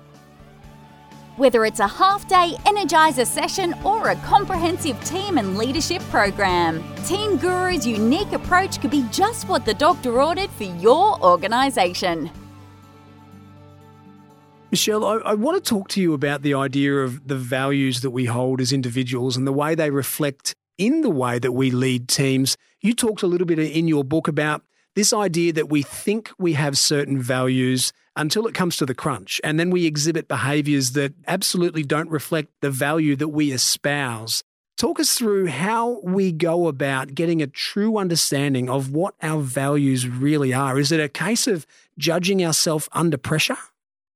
[1.37, 7.39] Whether it's a half day Energizer session or a comprehensive team and leadership program, Team
[7.39, 12.31] Guru's unique approach could be just what the doctor ordered for your organisation.
[14.71, 18.11] Michelle, I, I, want to talk to you about the idea of the values that
[18.11, 22.09] we hold as individuals and the way they reflect in the way that we lead
[22.09, 22.57] teams.
[22.81, 24.62] You talked a little bit in your book about
[24.95, 29.41] this idea that we think we have certain values until it comes to the crunch,
[29.45, 34.43] and then we exhibit behaviors that absolutely don't reflect the value that we espouse.
[34.79, 40.09] Talk us through how we go about getting a true understanding of what our values
[40.09, 40.79] really are.
[40.79, 41.67] Is it a case of
[41.99, 43.57] judging ourselves under pressure?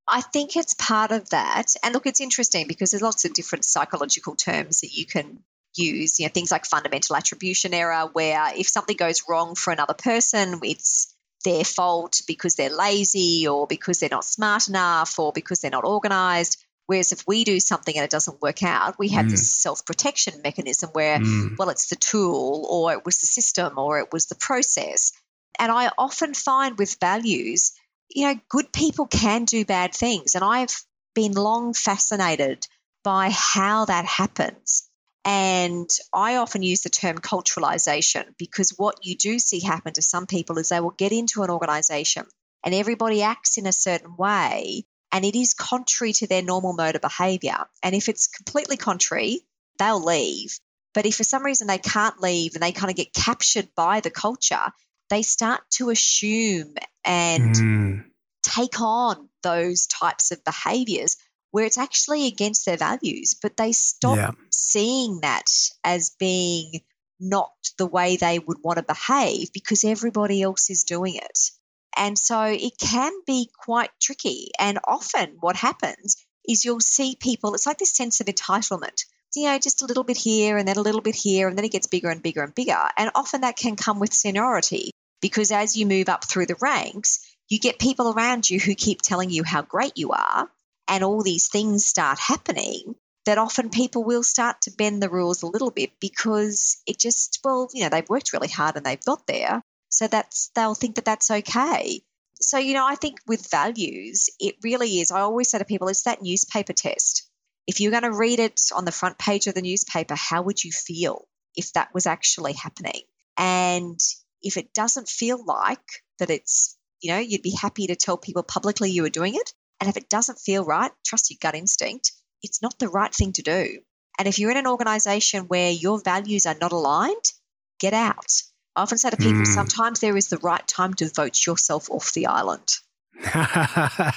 [0.07, 1.75] I think it's part of that.
[1.83, 5.39] And look, it's interesting because there's lots of different psychological terms that you can
[5.75, 9.93] use, you know, things like fundamental attribution error, where if something goes wrong for another
[9.93, 15.59] person, it's their fault because they're lazy or because they're not smart enough or because
[15.59, 16.63] they're not organized.
[16.87, 19.31] Whereas if we do something and it doesn't work out, we have mm.
[19.31, 21.57] this self protection mechanism where, mm.
[21.57, 25.13] well, it's the tool or it was the system or it was the process.
[25.57, 27.73] And I often find with values,
[28.09, 30.35] you know, good people can do bad things.
[30.35, 32.67] And I've been long fascinated
[33.03, 34.89] by how that happens.
[35.23, 40.25] And I often use the term culturalization because what you do see happen to some
[40.25, 42.25] people is they will get into an organization
[42.63, 46.95] and everybody acts in a certain way and it is contrary to their normal mode
[46.95, 47.57] of behavior.
[47.83, 49.41] And if it's completely contrary,
[49.77, 50.57] they'll leave.
[50.93, 53.99] But if for some reason they can't leave and they kind of get captured by
[53.99, 54.71] the culture,
[55.09, 58.03] they start to assume and mm.
[58.43, 61.17] take on those types of behaviors
[61.51, 64.31] where it's actually against their values, but they stop yeah.
[64.49, 65.49] seeing that
[65.83, 66.81] as being
[67.19, 71.51] not the way they would want to behave because everybody else is doing it.
[71.95, 74.49] And so it can be quite tricky.
[74.59, 76.15] And often what happens
[76.47, 79.05] is you'll see people, it's like this sense of entitlement.
[79.35, 81.63] You know, just a little bit here and then a little bit here, and then
[81.63, 82.77] it gets bigger and bigger and bigger.
[82.97, 87.19] And often that can come with seniority because as you move up through the ranks,
[87.47, 90.49] you get people around you who keep telling you how great you are
[90.91, 95.41] and all these things start happening, that often people will start to bend the rules
[95.41, 99.05] a little bit because it just, well, you know, they've worked really hard and they've
[99.05, 99.63] got there.
[99.87, 102.01] So that's, they'll think that that's okay.
[102.41, 105.11] So, you know, I think with values, it really is.
[105.11, 107.29] I always say to people, it's that newspaper test.
[107.67, 110.61] If you're going to read it on the front page of the newspaper, how would
[110.61, 111.25] you feel
[111.55, 113.03] if that was actually happening?
[113.37, 113.99] And
[114.41, 118.43] if it doesn't feel like that it's, you know, you'd be happy to tell people
[118.43, 122.11] publicly you were doing it, and if it doesn't feel right, trust your gut instinct.
[122.43, 123.79] It's not the right thing to do.
[124.17, 127.31] And if you're in an organization where your values are not aligned,
[127.79, 128.31] get out.
[128.75, 129.47] I often say to people, mm.
[129.47, 132.67] sometimes there is the right time to vote yourself off the island.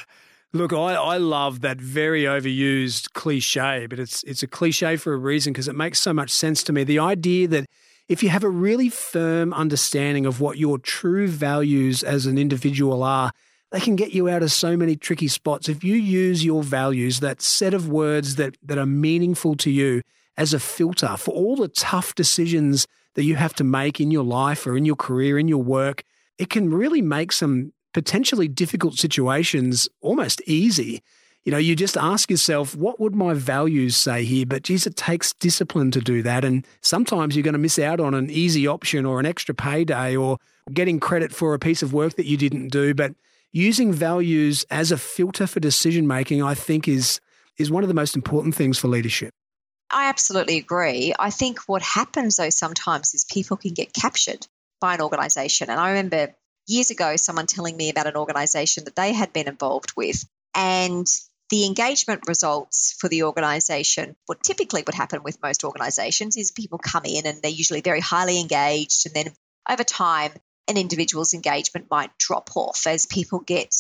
[0.52, 5.16] Look, I, I love that very overused cliche, but it's it's a cliche for a
[5.16, 6.84] reason because it makes so much sense to me.
[6.84, 7.66] The idea that
[8.06, 13.02] if you have a really firm understanding of what your true values as an individual
[13.02, 13.32] are,
[13.74, 15.68] they can get you out of so many tricky spots.
[15.68, 20.02] If you use your values, that set of words that, that are meaningful to you,
[20.36, 24.22] as a filter for all the tough decisions that you have to make in your
[24.22, 26.04] life or in your career, in your work,
[26.38, 31.02] it can really make some potentially difficult situations almost easy.
[31.42, 34.46] You know, you just ask yourself, what would my values say here?
[34.46, 36.44] But geez, it takes discipline to do that.
[36.44, 40.16] And sometimes you're going to miss out on an easy option or an extra payday
[40.16, 40.38] or
[40.72, 42.94] getting credit for a piece of work that you didn't do.
[42.94, 43.14] But
[43.54, 47.20] using values as a filter for decision making, I think, is
[47.56, 49.30] is one of the most important things for leadership.
[49.88, 51.14] I absolutely agree.
[51.16, 54.44] I think what happens though sometimes is people can get captured
[54.80, 55.70] by an organization.
[55.70, 56.34] And I remember
[56.66, 61.06] years ago someone telling me about an organization that they had been involved with and
[61.50, 66.78] the engagement results for the organization, what typically would happen with most organizations is people
[66.78, 69.06] come in and they're usually very highly engaged.
[69.06, 69.32] And then
[69.70, 70.32] over time,
[70.68, 73.74] an individual's engagement might drop off as people get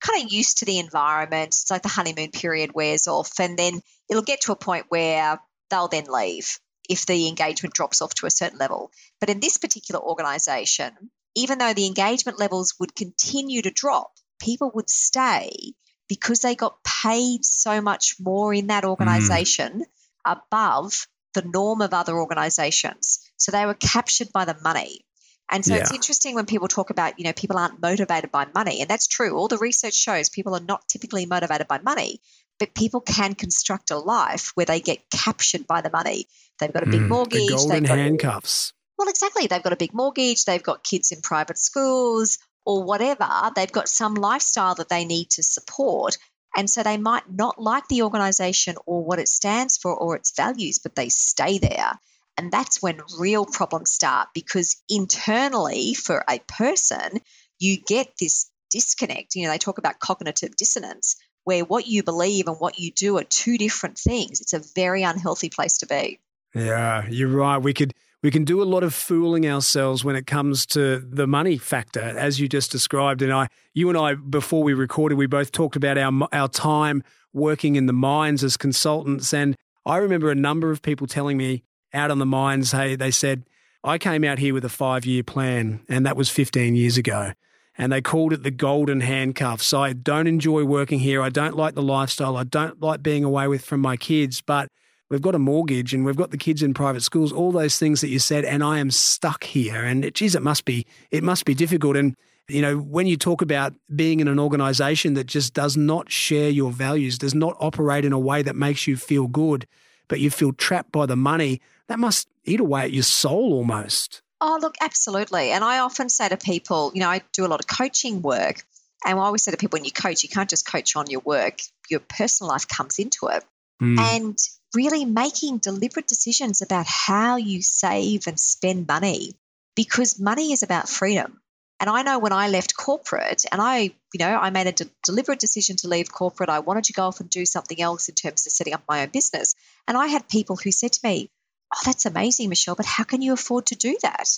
[0.00, 1.48] kind of used to the environment.
[1.48, 5.40] It's like the honeymoon period wears off, and then it'll get to a point where
[5.70, 8.90] they'll then leave if the engagement drops off to a certain level.
[9.20, 10.92] But in this particular organization,
[11.36, 15.74] even though the engagement levels would continue to drop, people would stay
[16.08, 19.84] because they got paid so much more in that organization mm.
[20.26, 23.20] above the norm of other organizations.
[23.36, 25.04] So they were captured by the money.
[25.50, 25.80] And so yeah.
[25.80, 28.80] it's interesting when people talk about, you know, people aren't motivated by money.
[28.80, 29.36] And that's true.
[29.36, 32.20] All the research shows people are not typically motivated by money,
[32.60, 36.26] but people can construct a life where they get captured by the money.
[36.60, 37.48] They've got a big mm, mortgage.
[37.48, 38.72] The golden handcuffs.
[38.96, 39.48] well, exactly.
[39.48, 40.44] They've got a big mortgage.
[40.44, 43.28] They've got kids in private schools or whatever.
[43.56, 46.16] They've got some lifestyle that they need to support.
[46.56, 50.32] And so they might not like the organization or what it stands for or its
[50.36, 51.98] values, but they stay there.
[52.40, 57.20] And that's when real problems start because internally, for a person,
[57.58, 59.34] you get this disconnect.
[59.34, 63.18] You know, they talk about cognitive dissonance, where what you believe and what you do
[63.18, 64.40] are two different things.
[64.40, 66.18] It's a very unhealthy place to be.
[66.54, 67.58] Yeah, you're right.
[67.58, 71.26] We could we can do a lot of fooling ourselves when it comes to the
[71.26, 73.20] money factor, as you just described.
[73.20, 77.02] And I, you and I, before we recorded, we both talked about our our time
[77.34, 81.64] working in the mines as consultants, and I remember a number of people telling me
[81.92, 83.44] out on the mines, hey, they said,
[83.82, 87.32] I came out here with a five year plan, and that was 15 years ago.
[87.78, 89.72] And they called it the golden handcuffs.
[89.72, 91.22] I don't enjoy working here.
[91.22, 92.36] I don't like the lifestyle.
[92.36, 94.68] I don't like being away with from my kids, but
[95.08, 98.02] we've got a mortgage and we've got the kids in private schools, all those things
[98.02, 99.82] that you said, and I am stuck here.
[99.82, 101.96] And it, geez, it must be, it must be difficult.
[101.96, 102.14] And
[102.50, 106.50] you know, when you talk about being in an organization that just does not share
[106.50, 109.66] your values, does not operate in a way that makes you feel good,
[110.08, 114.22] but you feel trapped by the money, that must eat away at your soul almost.
[114.40, 115.50] Oh, look, absolutely.
[115.50, 118.62] And I often say to people, you know, I do a lot of coaching work.
[119.04, 121.20] And I always say to people, when you coach, you can't just coach on your
[121.20, 121.58] work,
[121.90, 123.44] your personal life comes into it.
[123.82, 123.98] Mm.
[123.98, 124.38] And
[124.72, 129.32] really making deliberate decisions about how you save and spend money
[129.74, 131.40] because money is about freedom.
[131.80, 133.80] And I know when I left corporate and I,
[134.12, 137.04] you know, I made a de- deliberate decision to leave corporate, I wanted to go
[137.04, 139.56] off and do something else in terms of setting up my own business.
[139.88, 141.30] And I had people who said to me,
[141.74, 144.28] Oh, that's amazing, Michelle, but how can you afford to do that?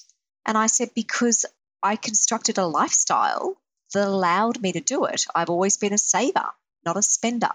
[0.47, 1.45] And I said, Because
[1.83, 3.57] I constructed a lifestyle
[3.95, 5.27] that allowed me to do it.
[5.35, 6.47] I've always been a saver,
[6.85, 7.53] not a spender.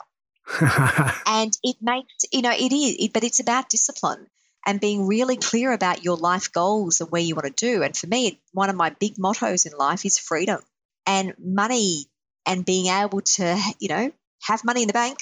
[1.26, 4.28] and it makes, you know, it is, it, but it's about discipline
[4.66, 7.84] and being really clear about your life goals and where you want to do.
[7.84, 10.60] And for me, one of my big mottos in life is freedom
[11.06, 12.06] and money
[12.46, 14.12] and being able to, you know,
[14.42, 15.18] have money in the bank,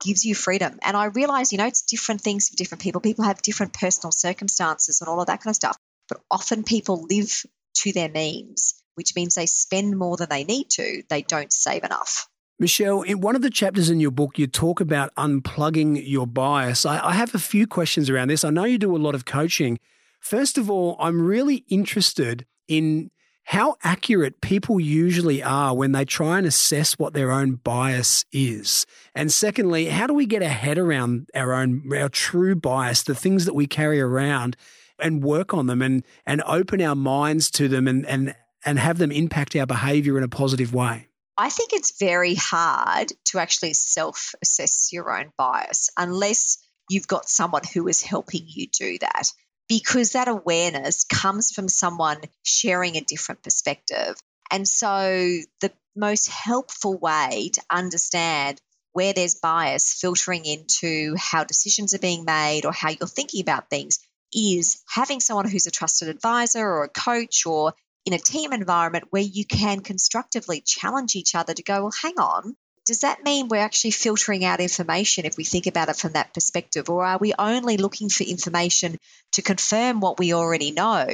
[0.00, 0.78] gives you freedom.
[0.82, 3.00] And I realize, you know, it's different things for different people.
[3.00, 5.76] People have different personal circumstances and all of that kind of stuff.
[6.08, 7.42] But often people live
[7.78, 11.02] to their means, which means they spend more than they need to.
[11.08, 12.28] They don't save enough.
[12.60, 16.84] Michelle, in one of the chapters in your book, you talk about unplugging your bias.
[16.84, 18.42] I, I have a few questions around this.
[18.42, 19.78] I know you do a lot of coaching.
[20.18, 23.10] First of all, I'm really interested in
[23.48, 28.84] how accurate people usually are when they try and assess what their own bias is.
[29.14, 33.14] And secondly, how do we get a head around our own, our true bias, the
[33.14, 34.54] things that we carry around
[34.98, 38.34] and work on them and, and open our minds to them and, and,
[38.66, 41.08] and have them impact our behavior in a positive way?
[41.38, 46.58] I think it's very hard to actually self assess your own bias unless
[46.90, 49.32] you've got someone who is helping you do that
[49.68, 54.16] because that awareness comes from someone sharing a different perspective.
[54.50, 58.60] And so, the most helpful way to understand
[58.92, 63.68] where there's bias filtering into how decisions are being made or how you're thinking about
[63.68, 63.98] things
[64.32, 67.74] is having someone who's a trusted advisor or a coach or
[68.06, 72.18] in a team environment where you can constructively challenge each other to go, well, hang
[72.18, 72.56] on,
[72.88, 76.32] does that mean we're actually filtering out information if we think about it from that
[76.32, 76.88] perspective?
[76.88, 78.96] Or are we only looking for information
[79.32, 81.06] to confirm what we already know?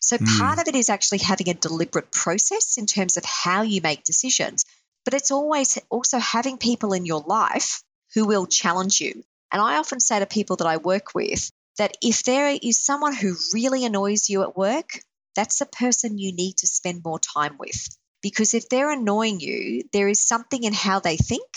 [0.00, 0.38] So, mm.
[0.40, 4.02] part of it is actually having a deliberate process in terms of how you make
[4.02, 4.64] decisions,
[5.04, 9.22] but it's always also having people in your life who will challenge you.
[9.52, 13.14] And I often say to people that I work with that if there is someone
[13.14, 14.98] who really annoys you at work,
[15.36, 17.86] that's the person you need to spend more time with.
[18.22, 21.48] Because if they're annoying you, there is something in how they think,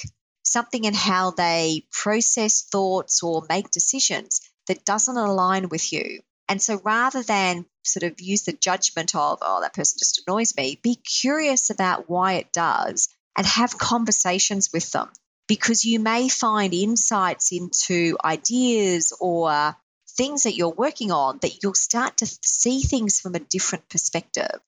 [0.43, 6.21] something in how they process thoughts or make decisions that doesn't align with you.
[6.47, 10.55] And so rather than sort of use the judgment of, oh, that person just annoys
[10.55, 15.09] me, be curious about why it does and have conversations with them
[15.47, 19.75] because you may find insights into ideas or
[20.17, 24.59] things that you're working on that you'll start to see things from a different perspective.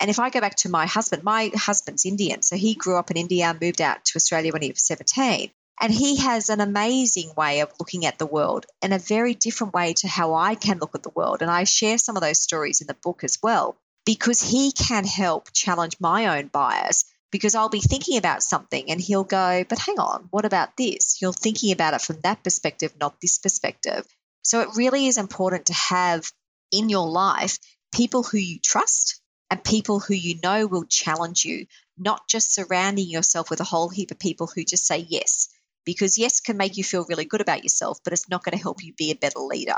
[0.00, 2.42] And if I go back to my husband, my husband's Indian.
[2.42, 5.50] So he grew up in India, and moved out to Australia when he was 17.
[5.80, 9.74] And he has an amazing way of looking at the world and a very different
[9.74, 11.42] way to how I can look at the world.
[11.42, 13.76] And I share some of those stories in the book as well.
[14.04, 19.00] because he can help challenge my own bias because I'll be thinking about something and
[19.00, 21.18] he'll go, but hang on, what about this?
[21.22, 24.06] You're thinking about it from that perspective, not this perspective.
[24.42, 26.30] So it really is important to have
[26.70, 27.58] in your life
[27.94, 29.20] people who you trust
[29.52, 31.66] and people who you know will challenge you,
[31.98, 35.50] not just surrounding yourself with a whole heap of people who just say yes,
[35.84, 38.62] because yes can make you feel really good about yourself, but it's not going to
[38.62, 39.76] help you be a better leader.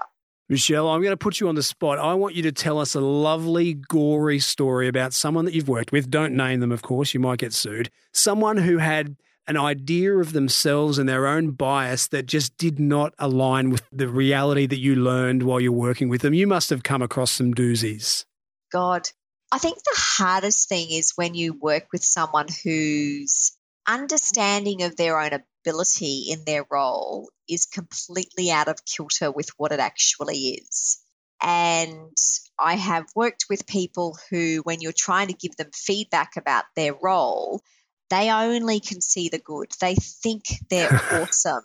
[0.48, 1.98] Michelle, I'm going to put you on the spot.
[1.98, 5.90] I want you to tell us a lovely, gory story about someone that you've worked
[5.90, 6.08] with.
[6.08, 7.90] Don't name them, of course, you might get sued.
[8.12, 9.16] Someone who had
[9.48, 14.06] an idea of themselves and their own bias that just did not align with the
[14.06, 16.32] reality that you learned while you're working with them.
[16.32, 18.24] You must have come across some doozies.
[18.70, 19.08] God,
[19.54, 23.52] I think the hardest thing is when you work with someone whose
[23.86, 25.30] understanding of their own
[25.64, 30.98] ability in their role is completely out of kilter with what it actually is.
[31.40, 32.16] And
[32.58, 36.92] I have worked with people who, when you're trying to give them feedback about their
[37.00, 37.62] role,
[38.10, 39.70] they only can see the good.
[39.80, 41.62] They think they're awesome.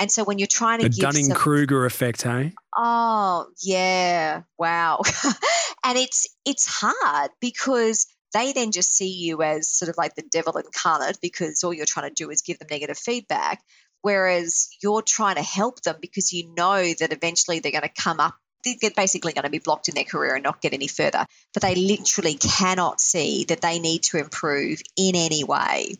[0.00, 2.52] And so when you're trying to the Dunning Kruger effect, hey?
[2.76, 5.02] Oh yeah, wow.
[5.84, 10.22] and it's it's hard because they then just see you as sort of like the
[10.22, 13.62] devil incarnate because all you're trying to do is give them negative feedback.
[14.02, 18.20] Whereas you're trying to help them because you know that eventually they're going to come
[18.20, 21.26] up, they're basically going to be blocked in their career and not get any further.
[21.52, 25.96] But they literally cannot see that they need to improve in any way.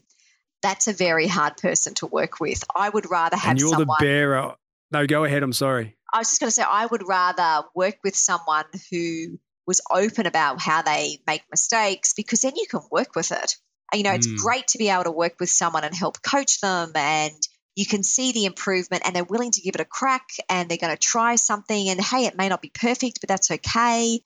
[0.63, 2.65] That's a very hard person to work with.
[2.75, 4.55] I would rather have And you're someone, the bearer.
[4.91, 5.43] No, go ahead.
[5.43, 5.97] I'm sorry.
[6.13, 10.27] I was just going to say, I would rather work with someone who was open
[10.27, 13.57] about how they make mistakes because then you can work with it.
[13.95, 14.37] You know, it's Mm.
[14.39, 17.35] great to be able to work with someone and help coach them and
[17.77, 20.79] you can see the improvement and they're willing to give it a crack and they're
[20.79, 24.21] going to try something and hey, it may not be perfect, but that's okay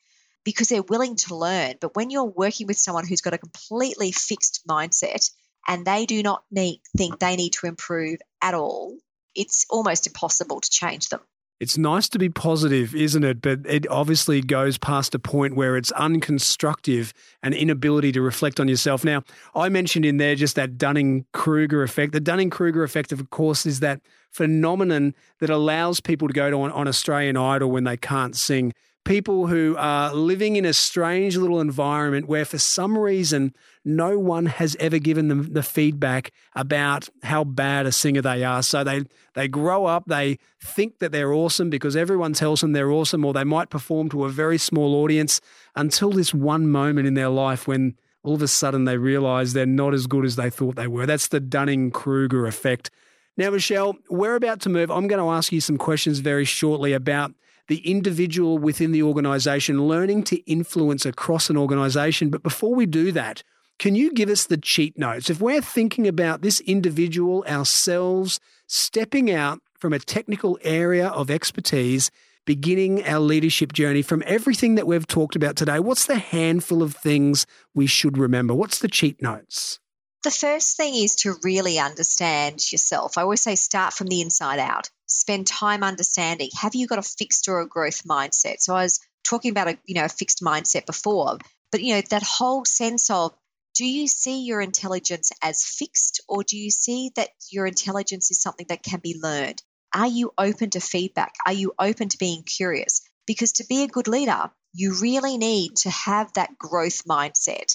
[0.45, 1.75] because they're willing to learn.
[1.81, 5.31] But when you're working with someone who's got a completely fixed mindset
[5.67, 8.97] and they do not need think they need to improve at all,
[9.35, 11.21] it's almost impossible to change them.
[11.63, 13.41] It's nice to be positive, isn't it?
[13.41, 18.67] But it obviously goes past a point where it's unconstructive and inability to reflect on
[18.67, 19.05] yourself.
[19.05, 19.23] Now,
[19.55, 22.15] I mentioned in there just that Dunning Kruger effect.
[22.15, 24.01] The Dunning Kruger effect, of course, is that
[24.33, 28.73] phenomenon that allows people to go to on, on Australian Idol when they can't sing.
[29.05, 33.53] People who are living in a strange little environment where, for some reason,
[33.85, 38.63] no one has ever given them the feedback about how bad a singer they are.
[38.63, 39.03] So they
[39.35, 43.33] they grow up, they think that they're awesome because everyone tells them they're awesome, or
[43.33, 45.41] they might perform to a very small audience
[45.75, 49.67] until this one moment in their life when all of a sudden they realize they're
[49.67, 51.07] not as good as they thought they were.
[51.07, 52.91] That's the Dunning Kruger effect.
[53.37, 54.91] Now, Michelle, we're about to move.
[54.91, 57.33] I'm going to ask you some questions very shortly about
[57.69, 62.31] the individual within the organization learning to influence across an organization.
[62.31, 63.43] But before we do that,
[63.79, 65.31] can you give us the cheat notes?
[65.31, 72.11] If we're thinking about this individual, ourselves, stepping out from a technical area of expertise,
[72.45, 76.95] beginning our leadership journey from everything that we've talked about today, what's the handful of
[76.95, 78.55] things we should remember?
[78.55, 79.81] What's the cheat notes?
[80.23, 83.19] The first thing is to really understand yourself.
[83.19, 84.89] I always say start from the inside out.
[85.07, 86.51] Spend time understanding.
[86.61, 88.61] Have you got a fixed or a growth mindset?
[88.61, 91.39] So I was talking about a you know a fixed mindset before,
[91.73, 93.35] but you know that whole sense of
[93.75, 98.41] do you see your intelligence as fixed or do you see that your intelligence is
[98.41, 99.61] something that can be learned?
[99.93, 101.35] Are you open to feedback?
[101.47, 103.03] Are you open to being curious?
[103.27, 107.75] Because to be a good leader, you really need to have that growth mindset.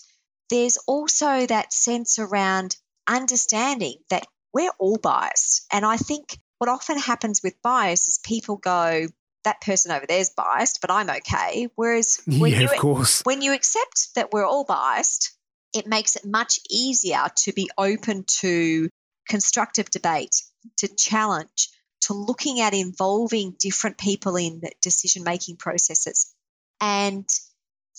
[0.50, 2.76] There's also that sense around
[3.08, 5.66] understanding that we're all biased.
[5.72, 9.08] And I think what often happens with bias is people go,
[9.44, 11.70] that person over there's biased, but I'm okay.
[11.76, 13.22] Whereas when yeah, you of course.
[13.24, 15.38] when you accept that we're all biased,
[15.74, 18.90] it makes it much easier to be open to
[19.28, 20.44] constructive debate,
[20.78, 21.70] to challenge,
[22.02, 26.34] to looking at involving different people in the decision making processes.
[26.80, 27.28] And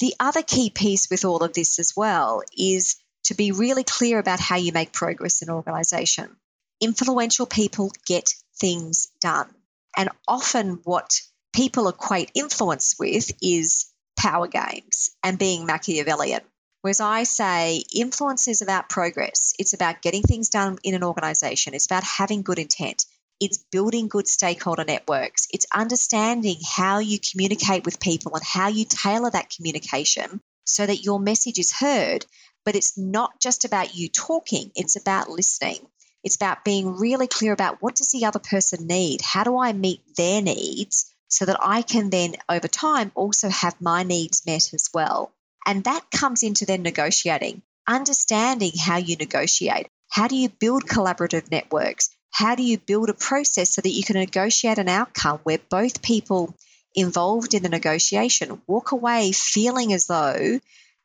[0.01, 4.18] the other key piece with all of this as well is to be really clear
[4.18, 6.36] about how you make progress in an organization.
[6.80, 9.49] Influential people get things done.
[9.96, 11.20] And often what
[11.53, 13.86] people equate influence with is
[14.16, 16.42] power games and being Machiavellian.
[16.82, 19.53] Whereas I say influence is about progress.
[19.59, 21.74] It's about getting things done in an organization.
[21.74, 23.05] It's about having good intent.
[23.41, 25.47] It's building good stakeholder networks.
[25.53, 31.05] It's understanding how you communicate with people and how you tailor that communication so that
[31.05, 32.26] your message is heard.
[32.64, 35.86] But it's not just about you talking, it's about listening.
[36.24, 39.20] It's about being really clear about what does the other person need?
[39.22, 43.80] How do I meet their needs so that I can then over time also have
[43.80, 45.32] my needs met as well?
[45.64, 49.86] And that comes into then negotiating, understanding how you negotiate.
[50.11, 52.11] How do you build collaborative networks?
[52.31, 56.03] How do you build a process so that you can negotiate an outcome where both
[56.03, 56.55] people
[56.95, 60.61] involved in the negotiation walk away feeling as though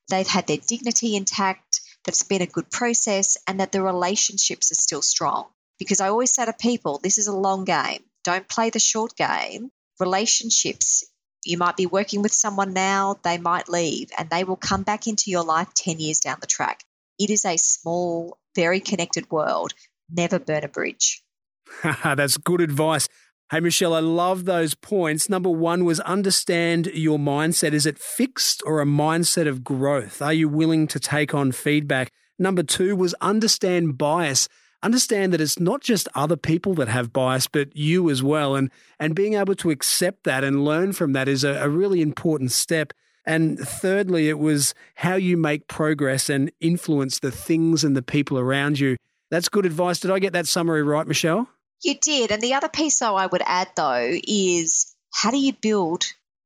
[0.09, 4.71] they've had their dignity intact, that it's been a good process, and that the relationships
[4.71, 5.47] are still strong?
[5.80, 8.03] Because I always say to people, this is a long game.
[8.24, 9.71] Don't play the short game.
[9.99, 11.03] Relationships,
[11.45, 15.07] you might be working with someone now, they might leave, and they will come back
[15.07, 16.84] into your life 10 years down the track.
[17.19, 19.74] It is a small, very connected world.
[20.16, 21.24] Never burn a bridge.
[22.03, 23.09] That's good advice.
[23.51, 25.30] Hey, Michelle, I love those points.
[25.30, 27.74] Number one was understand your mindset.
[27.74, 30.22] Is it fixed or a mindset of growth?
[30.22, 32.11] Are you willing to take on feedback?
[32.39, 34.47] Number two was understand bias
[34.84, 38.55] understand that it's not just other people that have bias, but you as well.
[38.55, 42.01] And, and being able to accept that and learn from that is a, a really
[42.01, 42.93] important step.
[43.26, 48.38] And thirdly, it was how you make progress and influence the things and the people
[48.38, 48.97] around you.
[49.34, 49.99] That's good advice.
[49.99, 51.49] Did I get that summary right, Michelle?
[51.81, 52.31] You did.
[52.31, 56.05] And the other piece, though, I would add, though, is how do you build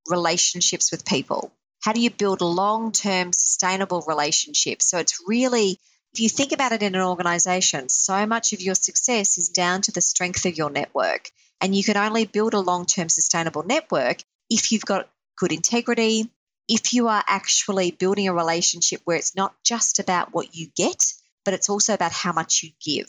[0.10, 1.52] relationships with people?
[1.82, 4.90] How do you build long term sustainable relationships?
[4.90, 5.78] So it's really
[6.14, 9.82] if you think about it in an organization, so much of your success is down
[9.82, 11.30] to the strength of your network.
[11.60, 14.20] And you can only build a long term sustainable network
[14.50, 16.32] if you've got good integrity,
[16.70, 21.04] if you are actually building a relationship where it's not just about what you get,
[21.48, 23.08] but it's also about how much you give.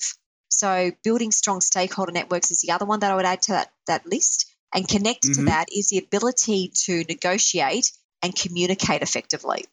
[0.48, 3.72] So, building strong stakeholder networks is the other one that I would add to that,
[3.88, 4.54] that list.
[4.72, 5.46] And connected mm-hmm.
[5.46, 7.90] to that is the ability to negotiate
[8.22, 9.64] and communicate effectively.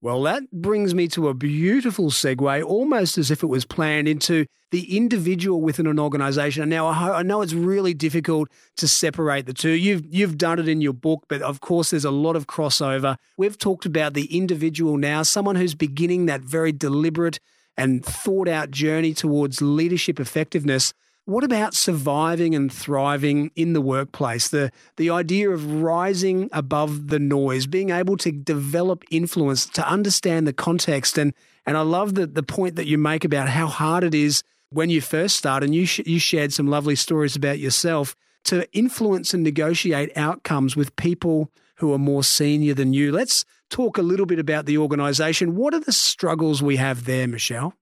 [0.00, 4.46] Well, that brings me to a beautiful segue, almost as if it was planned into
[4.70, 6.62] the individual within an organization.
[6.62, 8.48] And now, I know it's really difficult
[8.78, 9.70] to separate the two.
[9.70, 13.16] You've you've done it in your book, but of course, there's a lot of crossover.
[13.36, 17.38] We've talked about the individual now, someone who's beginning that very deliberate
[17.76, 20.92] and thought out journey towards leadership effectiveness.
[21.26, 24.48] What about surviving and thriving in the workplace?
[24.48, 30.46] The, the idea of rising above the noise, being able to develop influence, to understand
[30.46, 31.16] the context.
[31.16, 31.32] And,
[31.64, 34.90] and I love the, the point that you make about how hard it is when
[34.90, 35.64] you first start.
[35.64, 38.14] And you, sh- you shared some lovely stories about yourself
[38.44, 43.12] to influence and negotiate outcomes with people who are more senior than you.
[43.12, 45.56] Let's talk a little bit about the organization.
[45.56, 47.74] What are the struggles we have there, Michelle?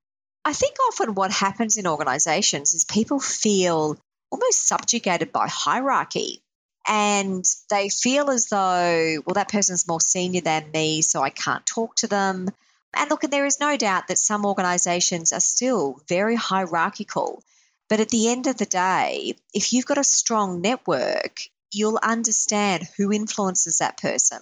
[0.45, 3.97] I think often what happens in organizations is people feel
[4.31, 6.43] almost subjugated by hierarchy
[6.89, 11.65] and they feel as though, well, that person's more senior than me, so I can't
[11.65, 12.49] talk to them.
[12.95, 17.43] And look, and there is no doubt that some organizations are still very hierarchical.
[17.89, 21.39] But at the end of the day, if you've got a strong network,
[21.73, 24.41] you'll understand who influences that person.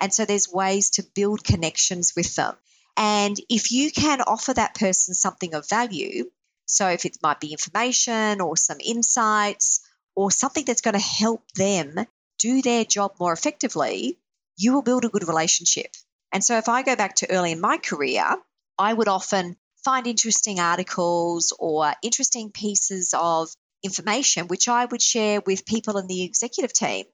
[0.00, 2.54] And so there's ways to build connections with them.
[2.96, 6.30] And if you can offer that person something of value,
[6.66, 9.80] so if it might be information or some insights
[10.14, 11.94] or something that's going to help them
[12.38, 14.18] do their job more effectively,
[14.56, 15.94] you will build a good relationship.
[16.32, 18.36] And so if I go back to early in my career,
[18.78, 23.50] I would often find interesting articles or interesting pieces of
[23.82, 27.06] information which I would share with people in the executive team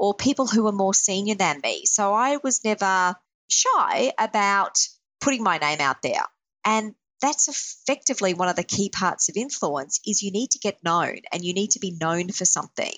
[0.00, 1.84] or people who were more senior than me.
[1.84, 3.14] So I was never
[3.50, 4.78] shy about
[5.20, 6.22] putting my name out there.
[6.64, 10.82] And that's effectively one of the key parts of influence is you need to get
[10.82, 12.94] known and you need to be known for something.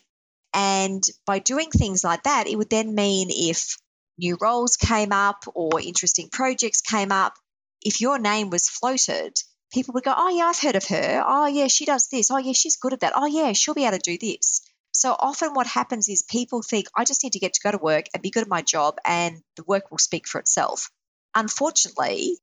[0.54, 3.78] And by doing things like that, it would then mean if
[4.16, 7.34] new roles came up or interesting projects came up,
[7.82, 9.36] if your name was floated,
[9.72, 11.24] people would go, Oh, yeah, I've heard of her.
[11.26, 12.30] Oh, yeah, she does this.
[12.30, 13.14] Oh, yeah, she's good at that.
[13.16, 14.60] Oh, yeah, she'll be able to do this.
[15.02, 17.78] So often what happens is people think, I just need to get to go to
[17.78, 20.90] work and be good at my job, and the work will speak for itself
[21.34, 22.38] unfortunately,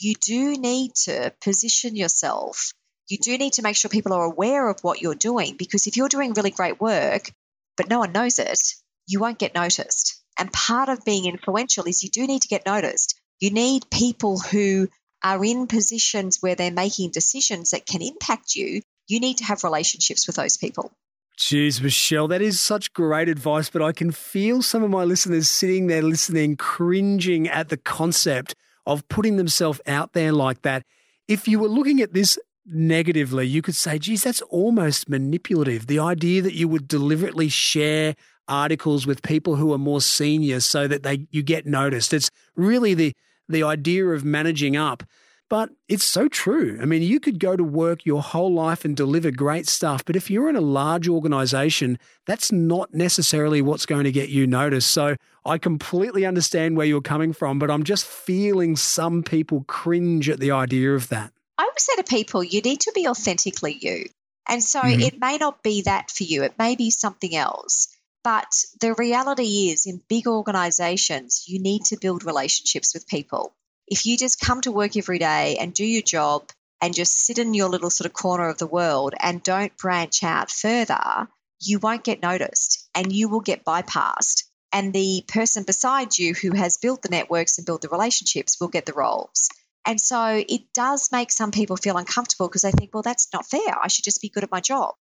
[0.00, 2.72] you do need to position yourself.
[3.08, 5.96] You do need to make sure people are aware of what you're doing because if
[5.96, 7.32] you're doing really great work,
[7.76, 8.60] but no one knows it,
[9.06, 10.22] you won't get noticed.
[10.38, 13.20] And part of being influential is you do need to get noticed.
[13.40, 14.88] You need people who
[15.22, 18.80] are in positions where they're making decisions that can impact you.
[19.08, 20.92] You need to have relationships with those people.
[21.40, 25.48] Jeez, Michelle, that is such great advice, but I can feel some of my listeners
[25.48, 30.84] sitting there listening, cringing at the concept of putting themselves out there like that.
[31.28, 35.86] If you were looking at this negatively, you could say, geez, that's almost manipulative.
[35.86, 38.16] The idea that you would deliberately share
[38.46, 42.12] articles with people who are more senior so that they you get noticed.
[42.12, 43.14] It's really the
[43.48, 45.04] the idea of managing up.
[45.50, 46.78] But it's so true.
[46.80, 50.14] I mean, you could go to work your whole life and deliver great stuff, but
[50.14, 54.92] if you're in a large organization, that's not necessarily what's going to get you noticed.
[54.92, 60.30] So I completely understand where you're coming from, but I'm just feeling some people cringe
[60.30, 61.32] at the idea of that.
[61.58, 64.04] I would say to people, you need to be authentically you.
[64.48, 65.00] And so mm-hmm.
[65.00, 67.88] it may not be that for you, it may be something else.
[68.22, 73.52] But the reality is, in big organizations, you need to build relationships with people.
[73.90, 76.48] If you just come to work every day and do your job
[76.80, 80.22] and just sit in your little sort of corner of the world and don't branch
[80.22, 81.28] out further,
[81.60, 84.44] you won't get noticed and you will get bypassed.
[84.72, 88.68] And the person beside you who has built the networks and built the relationships will
[88.68, 89.48] get the roles.
[89.84, 93.46] And so it does make some people feel uncomfortable because they think, well, that's not
[93.46, 93.76] fair.
[93.82, 94.94] I should just be good at my job.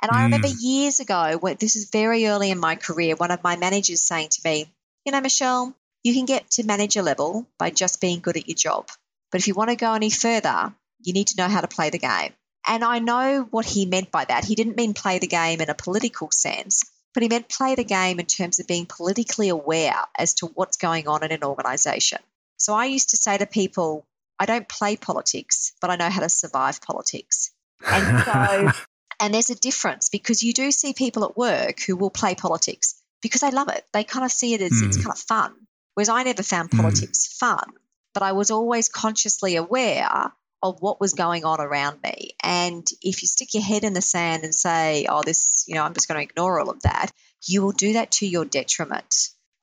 [0.00, 0.56] And I remember mm.
[0.60, 4.28] years ago, when, this is very early in my career, one of my managers saying
[4.30, 4.72] to me,
[5.04, 5.74] You know, Michelle,
[6.08, 8.88] you can get to manager level by just being good at your job.
[9.30, 11.90] But if you want to go any further, you need to know how to play
[11.90, 12.32] the game.
[12.66, 14.44] And I know what he meant by that.
[14.44, 16.84] He didn't mean play the game in a political sense,
[17.14, 20.76] but he meant play the game in terms of being politically aware as to what's
[20.76, 22.18] going on in an organization.
[22.56, 24.04] So I used to say to people,
[24.38, 27.50] I don't play politics, but I know how to survive politics.
[27.86, 28.72] And so
[29.20, 33.00] And there's a difference because you do see people at work who will play politics
[33.20, 33.84] because they love it.
[33.92, 34.86] They kind of see it as mm.
[34.86, 35.02] it's hmm.
[35.02, 35.54] kind of fun.
[35.98, 36.76] Whereas I never found hmm.
[36.76, 37.38] politics mm.
[37.40, 37.72] fun,
[38.14, 40.30] but I was always consciously aware
[40.62, 42.36] of what was going on around me.
[42.40, 45.82] And if you stick your head in the sand and say, oh, this, you know,
[45.82, 47.10] I'm just going to ignore all of that,
[47.48, 49.12] you will do that to your detriment.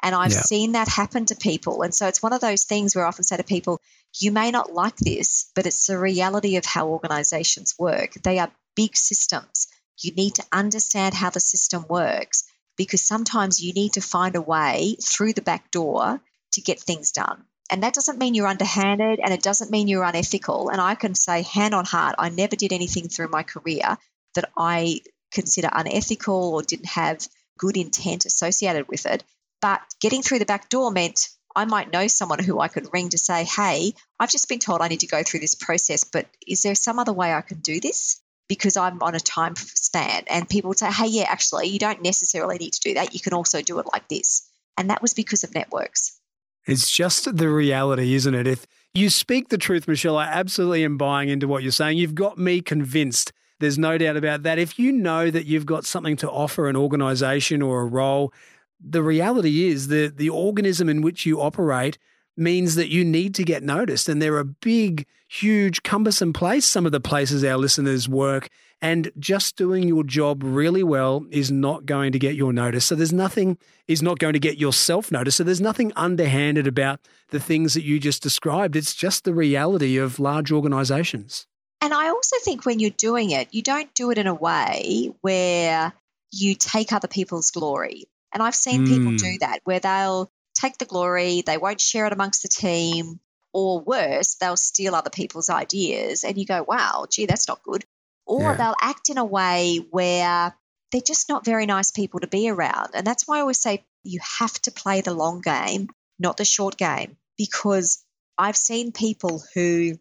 [0.03, 0.41] And I've yeah.
[0.41, 1.83] seen that happen to people.
[1.83, 3.79] And so it's one of those things where I often say to people,
[4.19, 8.11] you may not like this, but it's the reality of how organizations work.
[8.25, 9.67] They are big systems.
[10.01, 12.43] You need to understand how the system works
[12.77, 16.21] because sometimes you need to find a way through the back door
[16.53, 17.43] to get things done.
[17.71, 20.69] And that doesn't mean you're underhanded and it doesn't mean you're unethical.
[20.69, 23.97] And I can say, hand on heart, I never did anything through my career
[24.35, 25.01] that I
[25.31, 29.23] consider unethical or didn't have good intent associated with it.
[29.61, 33.09] But getting through the back door meant I might know someone who I could ring
[33.09, 36.27] to say, hey, I've just been told I need to go through this process, but
[36.45, 38.21] is there some other way I can do this?
[38.47, 40.23] Because I'm on a time span.
[40.29, 43.13] And people say, hey, yeah, actually, you don't necessarily need to do that.
[43.13, 44.47] You can also do it like this.
[44.77, 46.19] And that was because of networks.
[46.67, 48.47] It's just the reality, isn't it?
[48.47, 51.97] If you speak the truth, Michelle, I absolutely am buying into what you're saying.
[51.97, 53.31] You've got me convinced.
[53.59, 54.59] There's no doubt about that.
[54.59, 58.33] If you know that you've got something to offer an organization or a role,
[58.79, 61.97] the reality is that the organism in which you operate
[62.37, 64.09] means that you need to get noticed.
[64.09, 68.49] And they're a big, huge, cumbersome place, some of the places our listeners work.
[68.81, 72.85] And just doing your job really well is not going to get your notice.
[72.85, 73.57] So there's nothing,
[73.87, 75.37] is not going to get yourself noticed.
[75.37, 78.75] So there's nothing underhanded about the things that you just described.
[78.75, 81.47] It's just the reality of large organizations.
[81.81, 85.11] And I also think when you're doing it, you don't do it in a way
[85.21, 85.93] where
[86.31, 88.05] you take other people's glory.
[88.33, 88.87] And I've seen mm.
[88.87, 93.19] people do that where they'll take the glory, they won't share it amongst the team,
[93.53, 96.23] or worse, they'll steal other people's ideas.
[96.23, 97.85] And you go, wow, gee, that's not good.
[98.25, 98.55] Or yeah.
[98.55, 100.53] they'll act in a way where
[100.91, 102.89] they're just not very nice people to be around.
[102.93, 105.89] And that's why I always say you have to play the long game,
[106.19, 108.03] not the short game, because
[108.37, 109.93] I've seen people who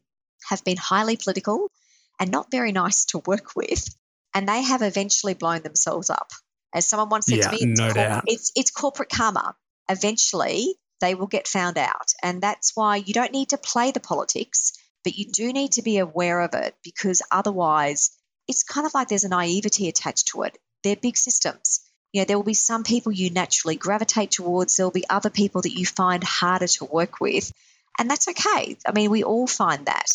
[0.49, 1.71] have been highly political
[2.19, 3.87] and not very nice to work with,
[4.35, 6.31] and they have eventually blown themselves up.
[6.75, 8.25] As someone once said yeah, to me, it's, no doubt.
[8.27, 9.55] it's, it's corporate karma
[9.89, 12.13] eventually they will get found out.
[12.23, 14.73] And that's why you don't need to play the politics,
[15.03, 18.11] but you do need to be aware of it because otherwise
[18.49, 20.59] it's kind of like there's a naivety attached to it.
[20.83, 21.81] They're big systems.
[22.13, 25.63] You know, there will be some people you naturally gravitate towards, there'll be other people
[25.63, 27.53] that you find harder to work with.
[27.99, 28.77] And that's okay.
[28.87, 30.07] I mean, we all find that.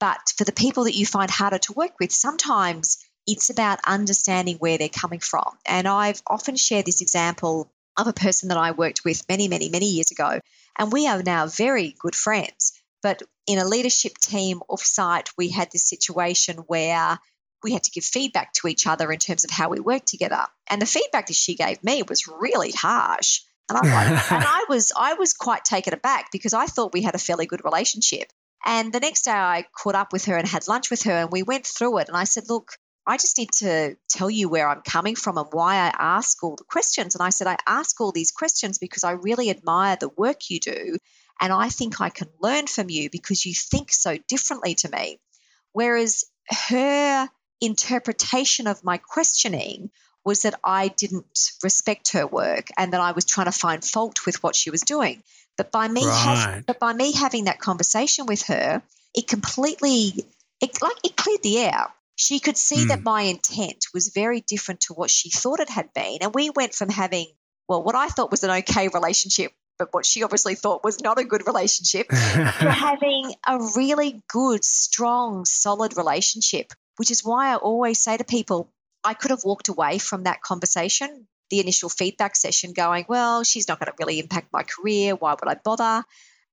[0.00, 4.56] But for the people that you find harder to work with, sometimes it's about understanding
[4.56, 5.56] where they're coming from.
[5.66, 7.70] And I've often shared this example
[8.06, 10.40] a person that I worked with many, many, many years ago.
[10.78, 12.80] And we are now very good friends.
[13.02, 17.18] But in a leadership team offsite, we had this situation where
[17.62, 20.46] we had to give feedback to each other in terms of how we worked together.
[20.68, 23.40] And the feedback that she gave me was really harsh.
[23.68, 23.86] And like,
[24.32, 27.46] and I was I was quite taken aback because I thought we had a fairly
[27.46, 28.32] good relationship.
[28.64, 31.30] And the next day I caught up with her and had lunch with her and
[31.30, 32.72] we went through it and I said, "Look,
[33.08, 36.56] I just need to tell you where I'm coming from and why I ask all
[36.56, 37.14] the questions.
[37.14, 40.60] And I said, I ask all these questions because I really admire the work you
[40.60, 40.98] do.
[41.40, 45.20] And I think I can learn from you because you think so differently to me.
[45.72, 46.26] Whereas
[46.68, 47.28] her
[47.62, 49.90] interpretation of my questioning
[50.22, 54.26] was that I didn't respect her work and that I was trying to find fault
[54.26, 55.22] with what she was doing.
[55.56, 56.62] But by me, right.
[56.66, 58.82] but by me having that conversation with her,
[59.14, 60.26] it completely,
[60.60, 61.86] it, like it cleared the air.
[62.20, 62.88] She could see mm.
[62.88, 66.18] that my intent was very different to what she thought it had been.
[66.20, 67.26] And we went from having,
[67.68, 71.18] well, what I thought was an okay relationship but what she obviously thought was not
[71.18, 77.56] a good relationship, to having a really good, strong, solid relationship, which is why I
[77.56, 78.72] always say to people,
[79.04, 83.68] I could have walked away from that conversation, the initial feedback session, going, well, she's
[83.68, 85.14] not going to really impact my career.
[85.14, 86.04] Why would I bother?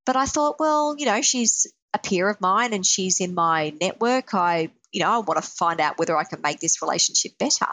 [0.06, 3.74] But I thought, well, you know, she's a peer of mine and she's in my
[3.82, 4.36] network.
[4.36, 7.68] I, you know, I want to find out whether I can make this relationship better.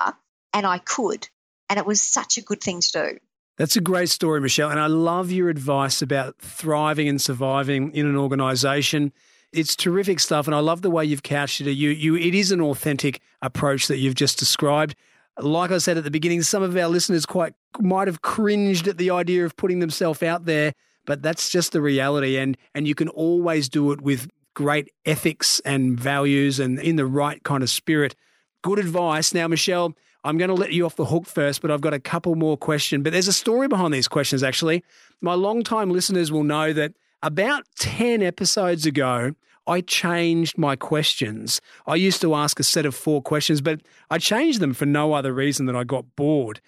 [0.53, 1.29] And I could.
[1.71, 3.19] And it was such a good thing to do.
[3.57, 4.71] That's a great story, Michelle.
[4.71, 9.13] And I love your advice about thriving and surviving in an organization.
[9.53, 10.49] It's terrific stuff.
[10.49, 11.71] And I love the way you've couched it.
[11.71, 14.97] You, you, it is an authentic approach that you've just described.
[15.39, 18.99] Like I said at the beginning, some of our listeners quite might have cringed at
[18.99, 20.73] the idea of putting themselves out there,
[21.07, 22.37] but that's just the reality.
[22.37, 27.07] And, and you can always do it with great ethics and values and in the
[27.07, 28.15] right kind of spirit.
[28.63, 29.35] Good advice.
[29.35, 29.95] Now, Michelle,
[30.25, 32.57] I'm going to let you off the hook first, but I've got a couple more
[32.57, 33.03] questions.
[33.03, 34.85] But there's a story behind these questions, actually.
[35.21, 36.93] My long-time listeners will know that
[37.23, 39.35] about 10 episodes ago,
[39.67, 41.61] I changed my questions.
[41.87, 43.81] I used to ask a set of four questions, but
[44.11, 46.61] I changed them for no other reason than I got bored.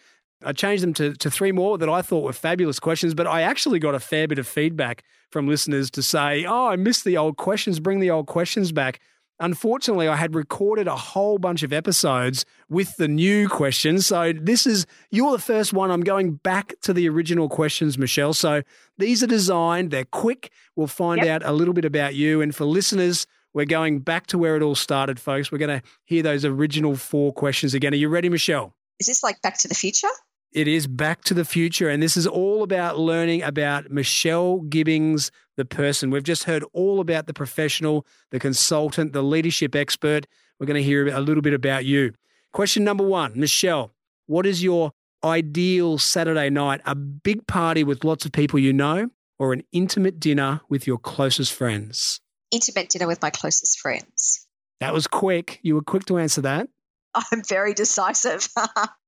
[0.44, 3.42] I changed them to, to three more that I thought were fabulous questions, but I
[3.42, 7.16] actually got a fair bit of feedback from listeners to say, Oh, I missed the
[7.16, 9.00] old questions, bring the old questions back.
[9.40, 14.06] Unfortunately, I had recorded a whole bunch of episodes with the new questions.
[14.06, 15.90] So, this is, you're the first one.
[15.90, 18.32] I'm going back to the original questions, Michelle.
[18.32, 18.62] So,
[18.96, 20.52] these are designed, they're quick.
[20.76, 21.42] We'll find yep.
[21.42, 22.42] out a little bit about you.
[22.42, 25.50] And for listeners, we're going back to where it all started, folks.
[25.50, 27.92] We're going to hear those original four questions again.
[27.92, 28.72] Are you ready, Michelle?
[29.00, 30.08] Is this like Back to the Future?
[30.54, 31.88] It is Back to the Future.
[31.88, 36.10] And this is all about learning about Michelle Gibbings, the person.
[36.10, 40.28] We've just heard all about the professional, the consultant, the leadership expert.
[40.60, 42.12] We're going to hear a little bit about you.
[42.52, 43.90] Question number one Michelle,
[44.26, 44.92] what is your
[45.24, 46.80] ideal Saturday night?
[46.84, 50.98] A big party with lots of people you know, or an intimate dinner with your
[50.98, 52.20] closest friends?
[52.52, 54.46] Intimate dinner with my closest friends.
[54.78, 55.58] That was quick.
[55.64, 56.68] You were quick to answer that.
[57.32, 58.46] I'm very decisive.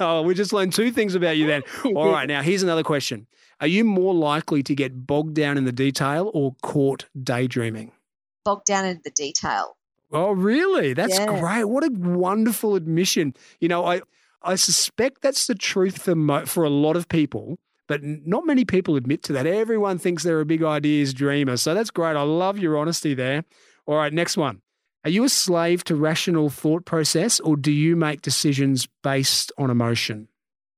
[0.00, 1.62] oh, we just learned two things about you then.
[1.84, 3.26] All right, now here's another question.
[3.60, 7.92] Are you more likely to get bogged down in the detail or caught daydreaming?
[8.44, 9.76] Bogged down in the detail.
[10.12, 10.94] Oh, really?
[10.94, 11.38] That's yeah.
[11.38, 11.64] great.
[11.64, 13.34] What a wonderful admission.
[13.60, 14.00] You know, I
[14.42, 18.64] I suspect that's the truth for mo- for a lot of people, but not many
[18.64, 19.46] people admit to that.
[19.46, 21.56] Everyone thinks they're a big ideas dreamer.
[21.56, 22.16] So that's great.
[22.16, 23.44] I love your honesty there.
[23.86, 24.62] All right, next one.
[25.08, 29.70] Are you a slave to rational thought process or do you make decisions based on
[29.70, 30.28] emotion?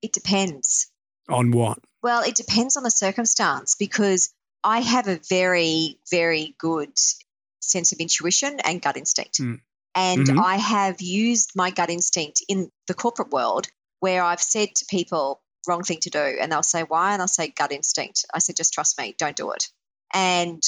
[0.02, 0.88] It depends.
[1.28, 1.80] On what?
[2.00, 6.92] Well, it depends on the circumstance because I have a very, very good
[7.58, 9.40] sense of intuition and gut instinct.
[9.40, 9.62] Mm.
[9.96, 10.38] And mm-hmm.
[10.38, 13.66] I have used my gut instinct in the corporate world
[13.98, 16.38] where I've said to people, wrong thing to do.
[16.40, 17.14] And they'll say, why?
[17.14, 18.26] And I'll say, gut instinct.
[18.32, 19.66] I said, just trust me, don't do it.
[20.14, 20.62] And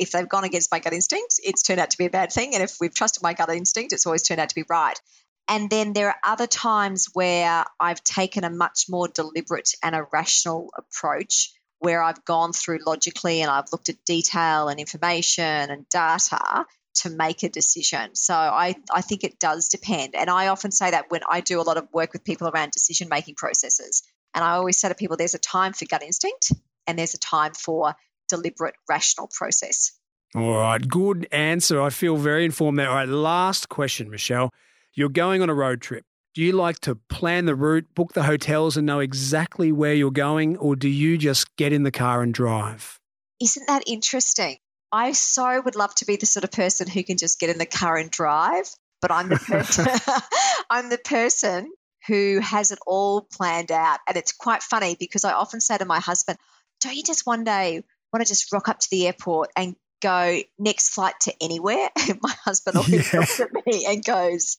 [0.00, 2.54] if they've gone against my gut instinct, it's turned out to be a bad thing.
[2.54, 4.98] And if we've trusted my gut instinct, it's always turned out to be right.
[5.46, 10.06] And then there are other times where I've taken a much more deliberate and a
[10.10, 15.88] rational approach where I've gone through logically and I've looked at detail and information and
[15.90, 16.64] data
[17.02, 18.14] to make a decision.
[18.14, 20.14] So I, I think it does depend.
[20.14, 22.72] And I often say that when I do a lot of work with people around
[22.72, 24.02] decision making processes.
[24.34, 26.52] And I always say to people there's a time for gut instinct
[26.86, 27.94] and there's a time for
[28.30, 29.92] deliberate, rational process.
[30.34, 31.82] All right, good answer.
[31.82, 32.88] I feel very informed there.
[32.88, 34.50] All right, last question, Michelle.
[34.94, 36.04] You're going on a road trip.
[36.34, 40.12] Do you like to plan the route, book the hotels, and know exactly where you're
[40.12, 43.00] going, or do you just get in the car and drive?
[43.40, 44.58] Isn't that interesting?
[44.92, 47.58] I so would love to be the sort of person who can just get in
[47.58, 48.70] the car and drive,
[49.00, 49.86] but I'm the person
[50.70, 51.72] I'm the person
[52.06, 53.98] who has it all planned out.
[54.06, 56.38] And it's quite funny because I often say to my husband,
[56.80, 57.82] Don't you just one day
[58.12, 61.88] want to just rock up to the airport and go next flight to anywhere.
[62.22, 63.20] My husband always yeah.
[63.20, 64.58] looks at me and goes,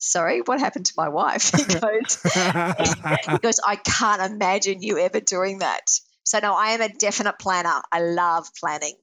[0.00, 1.50] Sorry, what happened to my wife?
[1.56, 2.22] He goes,
[3.28, 5.90] he goes, I can't imagine you ever doing that.
[6.22, 7.82] So no, I am a definite planner.
[7.90, 8.94] I love planning.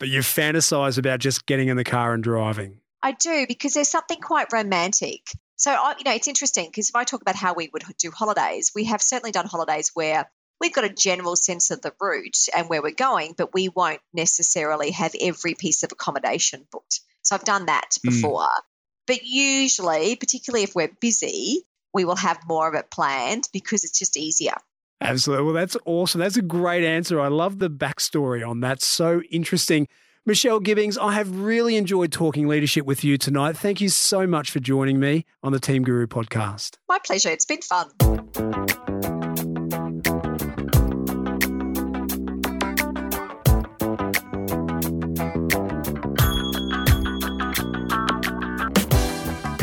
[0.00, 2.80] But you fantasize about just getting in the car and driving.
[3.00, 5.20] I do because there's something quite romantic.
[5.56, 8.72] So, you know, it's interesting because if I talk about how we would do holidays,
[8.74, 10.28] we have certainly done holidays where
[10.60, 14.00] we've got a general sense of the route and where we're going, but we won't
[14.12, 17.00] necessarily have every piece of accommodation booked.
[17.22, 18.10] So I've done that hmm.
[18.10, 18.42] before.
[18.42, 18.62] Mm.
[19.06, 23.98] But usually, particularly if we're busy, we will have more of it planned because it's
[23.98, 24.54] just easier.
[25.00, 25.46] Absolutely.
[25.46, 26.20] Well, that's awesome.
[26.20, 27.20] That's a great answer.
[27.20, 28.82] I love the backstory on that.
[28.82, 29.88] So interesting.
[30.26, 33.56] Michelle Gibbings, I have really enjoyed talking leadership with you tonight.
[33.56, 36.76] Thank you so much for joining me on the Team Guru podcast.
[36.88, 37.30] My pleasure.
[37.30, 39.09] It's been fun.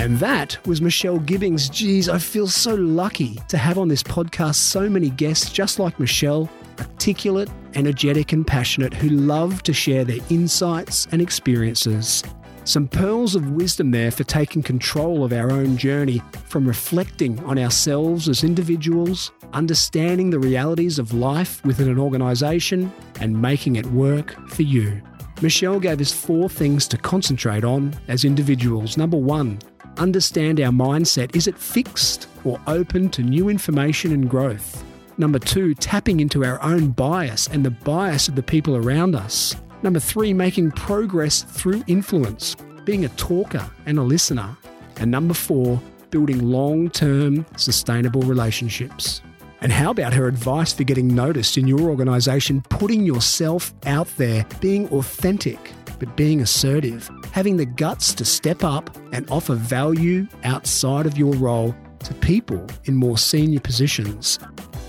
[0.08, 1.68] And that was Michelle Gibbings.
[1.68, 6.00] Geez, I feel so lucky to have on this podcast so many guests just like
[6.00, 6.50] Michelle,
[6.80, 12.24] articulate, energetic, and passionate, who love to share their insights and experiences.
[12.64, 17.60] Some pearls of wisdom there for taking control of our own journey, from reflecting on
[17.60, 24.38] ourselves as individuals, understanding the realities of life within an organisation, and making it work
[24.48, 25.02] for you.
[25.42, 28.98] Michelle gave us four things to concentrate on as individuals.
[28.98, 29.60] Number one,
[29.98, 31.36] understand our mindset.
[31.36, 34.84] Is it fixed or open to new information and growth?
[35.20, 39.56] Number two, tapping into our own bias and the bias of the people around us.
[39.84, 44.58] Number three, making progress through influence, being a talker and a listener.
[44.98, 45.80] And number four,
[46.10, 49.22] building long term sustainable relationships.
[49.62, 52.62] And how about her advice for getting noticed in your organisation?
[52.70, 58.96] Putting yourself out there, being authentic, but being assertive, having the guts to step up
[59.12, 64.38] and offer value outside of your role to people in more senior positions.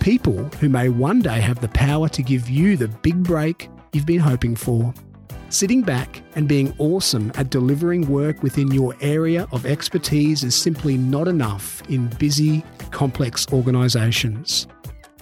[0.01, 4.07] People who may one day have the power to give you the big break you've
[4.07, 4.93] been hoping for.
[5.51, 10.99] Sitting back and being awesome at delivering work within your area of expertise is simply
[10.99, 14.67] not enough in busy, complex organisations.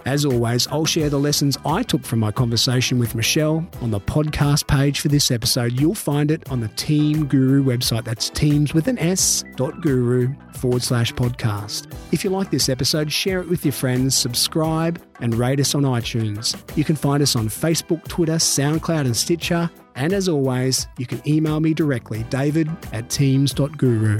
[0.07, 3.99] As always, I'll share the lessons I took from my conversation with Michelle on the
[3.99, 5.81] podcast page for this episode.
[5.81, 8.05] You'll find it on the Team Guru website.
[8.05, 11.93] That's teams with an S dot guru forward slash podcast.
[12.13, 15.83] If you like this episode, share it with your friends, subscribe, and rate us on
[15.83, 16.57] iTunes.
[16.77, 19.69] You can find us on Facebook, Twitter, SoundCloud, and Stitcher.
[19.97, 24.19] And as always, you can email me directly, david at teams.guru.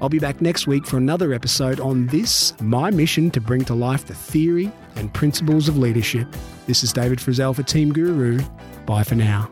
[0.00, 3.74] I'll be back next week for another episode on this, my mission to bring to
[3.74, 6.28] life the theory and principles of leadership.
[6.66, 8.40] This is David Frizzell for Team Guru.
[8.86, 9.50] Bye for now.